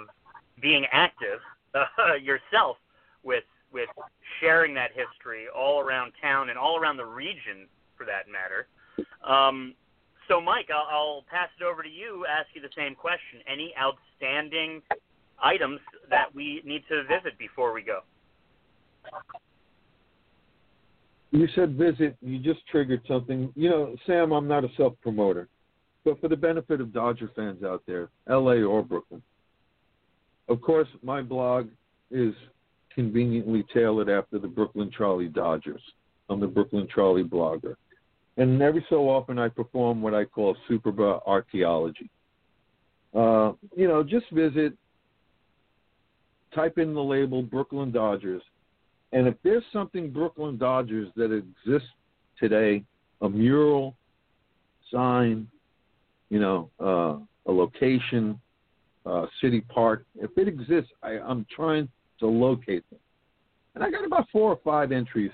[0.61, 1.39] being active
[1.75, 2.77] uh, yourself
[3.23, 3.89] with with
[4.39, 8.67] sharing that history all around town and all around the region, for that matter.
[9.23, 9.75] Um,
[10.27, 12.25] so, Mike, I'll, I'll pass it over to you.
[12.29, 13.41] Ask you the same question.
[13.51, 14.81] Any outstanding
[15.41, 15.79] items
[16.09, 18.01] that we need to visit before we go?
[21.31, 22.15] You said visit.
[22.21, 23.51] You just triggered something.
[23.55, 25.47] You know, Sam, I'm not a self promoter,
[26.03, 29.21] but for the benefit of Dodger fans out there, LA or Brooklyn,
[30.49, 31.69] of course, my blog
[32.11, 32.33] is
[32.93, 35.81] conveniently tailored after the Brooklyn Trolley Dodgers.
[36.29, 37.75] I'm the Brooklyn Trolley blogger.
[38.37, 42.09] And every so often I perform what I call Superba archaeology.
[43.13, 44.73] Uh, you know, just visit,
[46.53, 48.41] type in the label Brooklyn Dodgers,
[49.11, 51.89] and if there's something Brooklyn Dodgers that exists
[52.39, 52.83] today,
[53.21, 53.95] a mural,
[54.91, 55.47] sign,
[56.29, 57.17] you know, uh,
[57.49, 58.39] a location,
[59.05, 61.89] uh, city park, if it exists, I, I'm trying
[62.19, 62.99] to locate them.
[63.75, 65.31] And I got about four or five entries.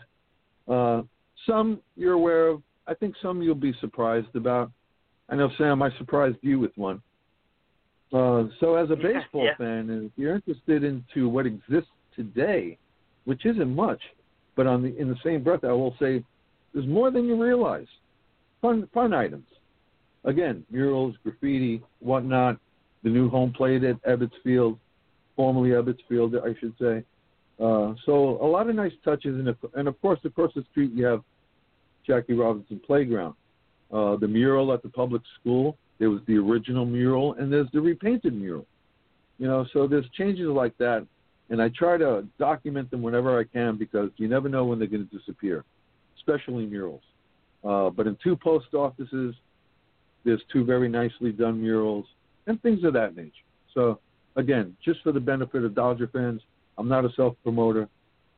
[0.68, 1.02] Uh,
[1.48, 2.62] some you're aware of.
[2.88, 4.72] I think some you'll be surprised about.
[5.30, 7.02] I know, Sam, I surprised you with one.
[8.14, 9.58] Uh, so, as a Yeah, baseball yeah.
[9.58, 12.78] fan, and if you're interested into what exists today,
[13.26, 14.02] which isn't much,
[14.56, 16.24] but on the in the same breath, I will say
[16.74, 17.88] there's more than you realize.
[18.62, 19.48] Fun fun items.
[20.24, 22.58] Again, murals, graffiti, whatnot.
[23.06, 24.80] The new home plate at Ebbets Field,
[25.36, 27.04] formerly Ebbets Field, I should say.
[27.60, 31.06] Uh, so a lot of nice touches, and, and of course, across the street you
[31.06, 31.22] have
[32.06, 33.36] Jackie Robinson Playground,
[33.94, 35.78] uh, the mural at the public school.
[36.00, 38.66] There was the original mural, and there's the repainted mural.
[39.38, 41.06] You know, so there's changes like that,
[41.52, 44.88] and I try to document them whenever I can because you never know when they're
[44.88, 45.64] going to disappear,
[46.18, 47.04] especially murals.
[47.64, 49.36] Uh, but in two post offices,
[50.24, 52.08] there's two very nicely done murals
[52.48, 53.32] and things of that nature.
[53.74, 54.00] So
[54.36, 56.42] again, just for the benefit of Dodger fans,
[56.78, 57.88] I'm not a self promoter,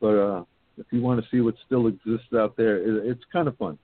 [0.00, 0.44] but uh,
[0.76, 3.78] if you want to see what still exists out there, it, it's kind of fun.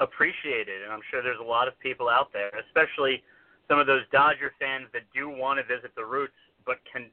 [0.00, 3.22] Appreciate it, and I'm sure there's a lot of people out there, especially
[3.68, 6.34] some of those Dodger fans that do want to visit the roots,
[6.66, 7.06] but can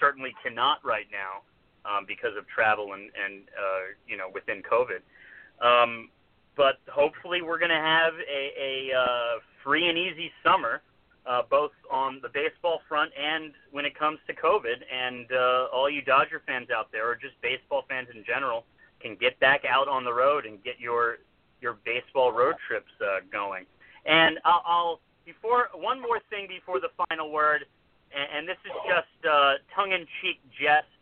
[0.00, 1.42] certainly cannot right now
[1.84, 5.02] um, because of travel and and uh, you know within COVID.
[5.60, 6.08] Um,
[6.56, 10.82] but hopefully, we're going to have a, a uh, free and easy summer
[11.26, 14.84] uh, both on the baseball front and when it comes to COVID.
[14.92, 18.64] And uh, all you Dodger fans out there, or just baseball fans in general,
[19.00, 21.18] can get back out on the road and get your
[21.60, 23.64] your baseball road trips uh, going.
[24.04, 27.64] And I'll, I'll before one more thing before the final word,
[28.14, 30.92] and, and this is just uh, tongue-in-cheek jest.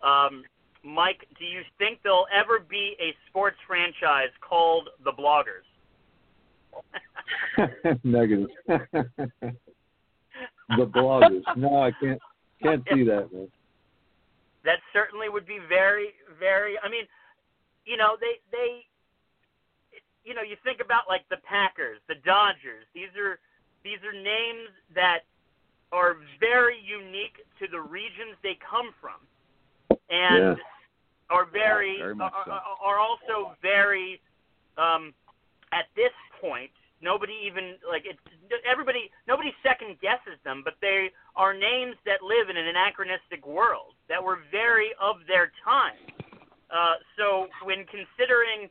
[0.00, 0.44] Um,
[0.84, 5.66] Mike, do you think there'll ever be a sports franchise called the Bloggers?
[8.04, 8.48] Negative.
[10.76, 11.42] the bloggers.
[11.56, 12.20] No, I can't
[12.62, 13.48] can't see that, man.
[14.64, 16.76] That certainly would be very, very.
[16.82, 17.04] I mean,
[17.86, 18.84] you know, they they,
[20.24, 22.84] you know, you think about like the Packers, the Dodgers.
[22.94, 23.38] These are
[23.84, 25.20] these are names that
[25.92, 29.24] are very unique to the regions they come from,
[30.10, 30.64] and yeah.
[31.30, 32.52] are very, very are, so.
[32.82, 34.20] are also very
[34.78, 35.12] um,
[35.72, 36.70] at this point,
[37.02, 38.20] nobody even like it's
[38.64, 43.94] everybody nobody second guesses them, but they are names that live in an anachronistic world
[44.08, 45.98] that were very of their time.
[46.70, 48.68] Uh, so when considering,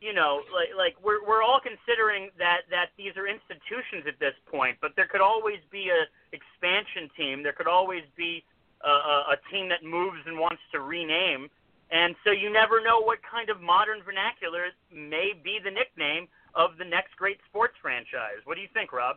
[0.00, 4.34] you know, like like we're we're all considering that that these are institutions at this
[4.50, 6.04] point, but there could always be a
[6.34, 7.42] expansion team.
[7.42, 8.44] There could always be
[8.84, 11.48] a, a, a team that moves and wants to rename.
[11.90, 16.76] And so you never know what kind of modern vernacular may be the nickname of
[16.78, 18.44] the next great sports franchise.
[18.44, 19.16] What do you think, Rob?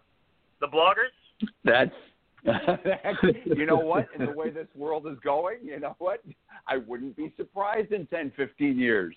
[0.59, 1.11] The bloggers?
[1.63, 1.91] That's
[3.45, 4.07] you know what?
[4.17, 6.23] In the way this world is going, you know what?
[6.67, 9.15] I wouldn't be surprised in 10, 15 years.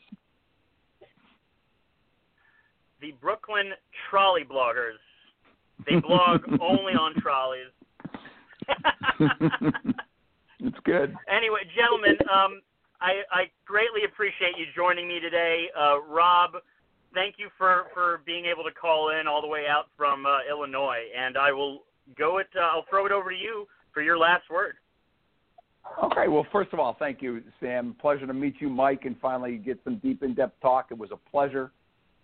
[3.00, 3.72] The Brooklyn
[4.10, 4.98] Trolley Bloggers.
[5.88, 7.70] They blog only on trolleys.
[10.64, 11.14] It's good.
[11.28, 12.60] Anyway, gentlemen, um,
[13.00, 15.66] I, I greatly appreciate you joining me today.
[15.78, 16.52] Uh, Rob,
[17.12, 20.38] thank you for, for being able to call in all the way out from uh,
[20.48, 21.82] Illinois, and I will
[22.18, 22.48] go it.
[22.56, 24.76] Uh, I'll throw it over to you for your last word.
[26.02, 26.28] Okay.
[26.28, 27.94] Well, first of all, thank you, Sam.
[28.00, 30.86] Pleasure to meet you, Mike, and finally get some deep, in-depth talk.
[30.90, 31.72] It was a pleasure.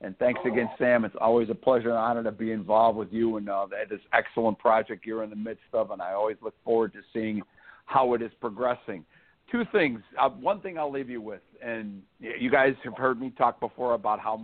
[0.01, 1.05] And thanks again, Sam.
[1.05, 4.59] It's always a pleasure and honor to be involved with you and uh, this excellent
[4.59, 5.91] project you're in the midst of.
[5.91, 7.43] And I always look forward to seeing
[7.91, 9.05] how it is progressing
[9.51, 10.01] two things.
[10.18, 13.95] Uh, one thing I'll leave you with, and you guys have heard me talk before
[13.95, 14.41] about how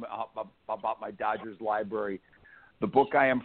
[0.69, 2.21] about my Dodgers library.
[2.81, 3.43] The book I am,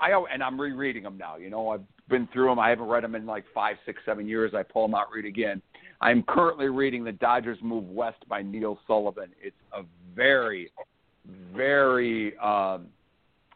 [0.00, 1.36] I and I'm rereading them now.
[1.36, 2.58] You know, I've been through them.
[2.58, 4.52] I haven't read them in like five, six, seven years.
[4.54, 5.62] I pull them out, read again.
[6.00, 9.30] I'm currently reading The Dodgers Move West by Neil Sullivan.
[9.40, 9.82] It's a
[10.14, 10.70] very,
[11.54, 12.86] very um,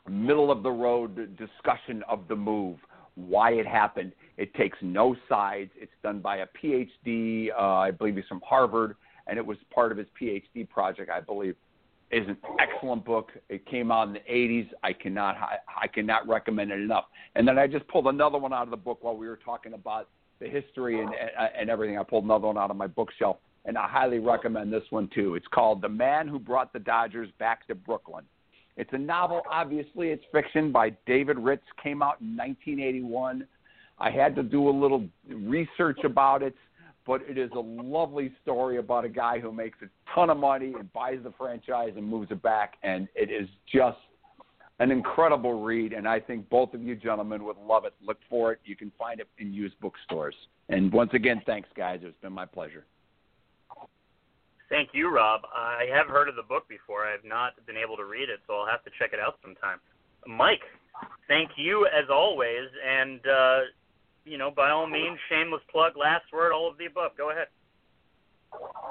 [0.08, 2.78] middle of the road discussion of the move,
[3.16, 5.70] why it happened it takes no sides.
[5.76, 8.94] It's done by a PhD, uh, I believe he's from Harvard,
[9.26, 11.56] and it was part of his PhD project, I believe.
[12.10, 13.32] Is an excellent book.
[13.50, 14.68] It came out in the 80s.
[14.82, 17.04] I cannot I, I cannot recommend it enough.
[17.34, 19.74] And then I just pulled another one out of the book while we were talking
[19.74, 20.08] about
[20.40, 21.10] the history and
[21.54, 21.98] and everything.
[21.98, 23.36] I pulled another one out of my bookshelf,
[23.66, 25.34] and I highly recommend this one too.
[25.34, 28.24] It's called The Man Who Brought the Dodgers Back to Brooklyn.
[28.78, 29.42] It's a novel.
[29.50, 31.64] Obviously, it's fiction by David Ritz.
[31.82, 33.46] Came out in 1981.
[34.00, 36.54] I had to do a little research about it,
[37.06, 40.74] but it is a lovely story about a guy who makes a ton of money
[40.78, 43.98] and buys the franchise and moves it back, and it is just
[44.80, 47.94] an incredible read, and I think both of you gentlemen would love it.
[48.00, 48.60] Look for it.
[48.64, 50.36] You can find it in used bookstores.
[50.68, 52.00] And once again, thanks, guys.
[52.02, 52.84] It's been my pleasure.
[54.68, 55.40] Thank you, Rob.
[55.52, 57.06] I have heard of the book before.
[57.06, 59.38] I have not been able to read it, so I'll have to check it out
[59.42, 59.78] sometime.
[60.26, 60.60] Mike,
[61.26, 63.60] thank you as always, and uh,
[64.28, 67.12] you know, by all means, shameless plug, last word, all of the above.
[67.16, 67.46] Go ahead.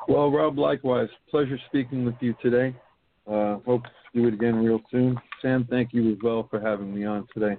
[0.07, 1.09] Well, Rob, likewise.
[1.29, 2.75] Pleasure speaking with you today.
[3.27, 5.17] Uh, hope to do it again real soon.
[5.41, 7.57] Sam, thank you as well for having me on today.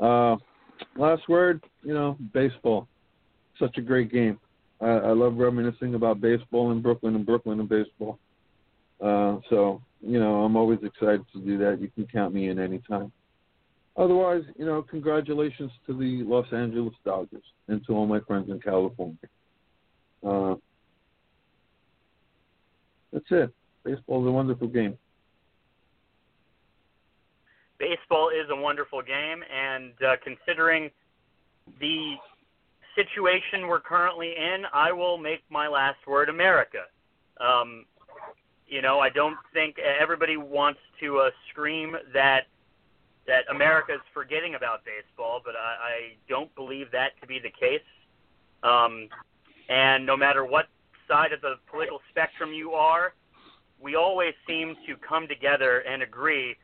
[0.00, 0.36] Uh,
[0.96, 2.88] last word, you know, baseball.
[3.58, 4.38] Such a great game.
[4.80, 8.18] I, I love reminiscing about baseball in Brooklyn and Brooklyn and baseball.
[9.00, 11.80] Uh, so you know, I'm always excited to do that.
[11.80, 13.12] You can count me in anytime.
[13.96, 18.58] Otherwise, you know, congratulations to the Los Angeles Dodgers and to all my friends in
[18.58, 19.16] California.
[20.26, 20.54] Uh,
[23.12, 23.52] that's it.
[23.84, 24.96] Baseball is a wonderful game.
[27.78, 30.88] Baseball is a wonderful game, and uh, considering
[31.80, 32.14] the
[32.94, 36.84] situation we're currently in, I will make my last word America.
[37.40, 37.84] Um,
[38.68, 42.46] you know, I don't think everybody wants to uh, scream that
[43.26, 47.50] that America is forgetting about baseball, but I, I don't believe that to be the
[47.50, 47.86] case.
[48.62, 49.08] Um,
[49.68, 50.66] and no matter what
[51.08, 53.14] side of the political spectrum you are,
[53.80, 56.56] we always seem to come together and agree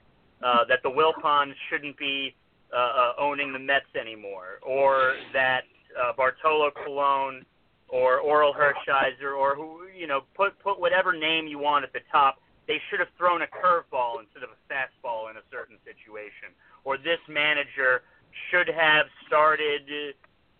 [0.42, 2.34] uh, that the Wilpons shouldn't be
[2.72, 5.62] uh, uh, owning the Mets anymore, or that
[5.98, 7.44] uh, Bartolo Colon
[7.88, 12.00] or Orel Hershiser or who you know put put whatever name you want at the
[12.12, 12.40] top.
[12.66, 16.53] They should have thrown a curveball instead of a fastball in a certain situation,
[16.84, 18.03] or this manager
[18.51, 20.14] should have started.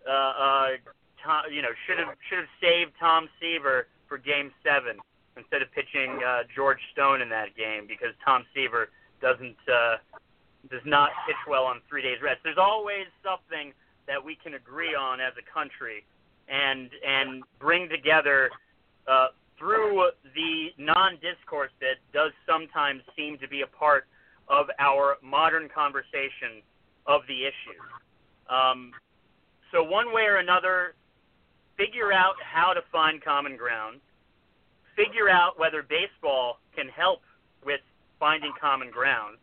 [0.09, 0.69] Uh, uh,
[1.21, 4.97] Tom, you know, should have should have saved Tom Seaver for Game Seven
[5.37, 8.89] instead of pitching uh, George Stone in that game because Tom Seaver
[9.21, 9.97] doesn't uh,
[10.71, 12.41] does not pitch well on three days rest.
[12.43, 13.73] There's always something
[14.07, 16.05] that we can agree on as a country
[16.49, 18.51] and and bring together
[19.07, 24.07] uh, through the non-discourse that does sometimes seem to be a part
[24.49, 26.63] of our modern conversation
[27.07, 28.53] of the issue.
[28.53, 28.93] Um,
[29.73, 30.95] so one way or another,
[31.77, 34.01] figure out how to find common ground.
[34.97, 37.21] Figure out whether baseball can help
[37.65, 37.81] with
[38.19, 39.37] finding common ground,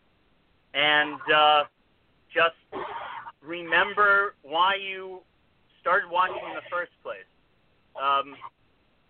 [0.73, 1.63] and uh,
[2.33, 2.55] just
[3.41, 5.21] remember why you
[5.79, 7.29] started watching in the first place.
[7.95, 8.35] Um,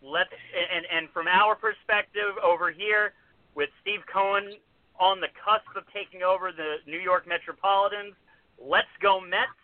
[0.03, 3.13] let's and and from our perspective over here
[3.55, 4.53] with Steve Cohen
[4.99, 8.13] on the cusp of taking over the New York Metropolitans,
[8.59, 9.55] let's go Mets.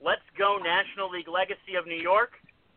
[0.00, 2.32] Let's go National League Legacy of New York.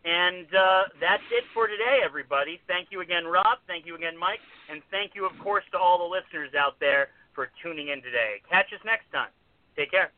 [0.05, 2.61] And uh, that's it for today, everybody.
[2.67, 3.59] Thank you again, Rob.
[3.67, 4.39] Thank you again, Mike.
[4.71, 8.41] And thank you, of course, to all the listeners out there for tuning in today.
[8.49, 9.29] Catch us next time.
[9.75, 10.11] Take care.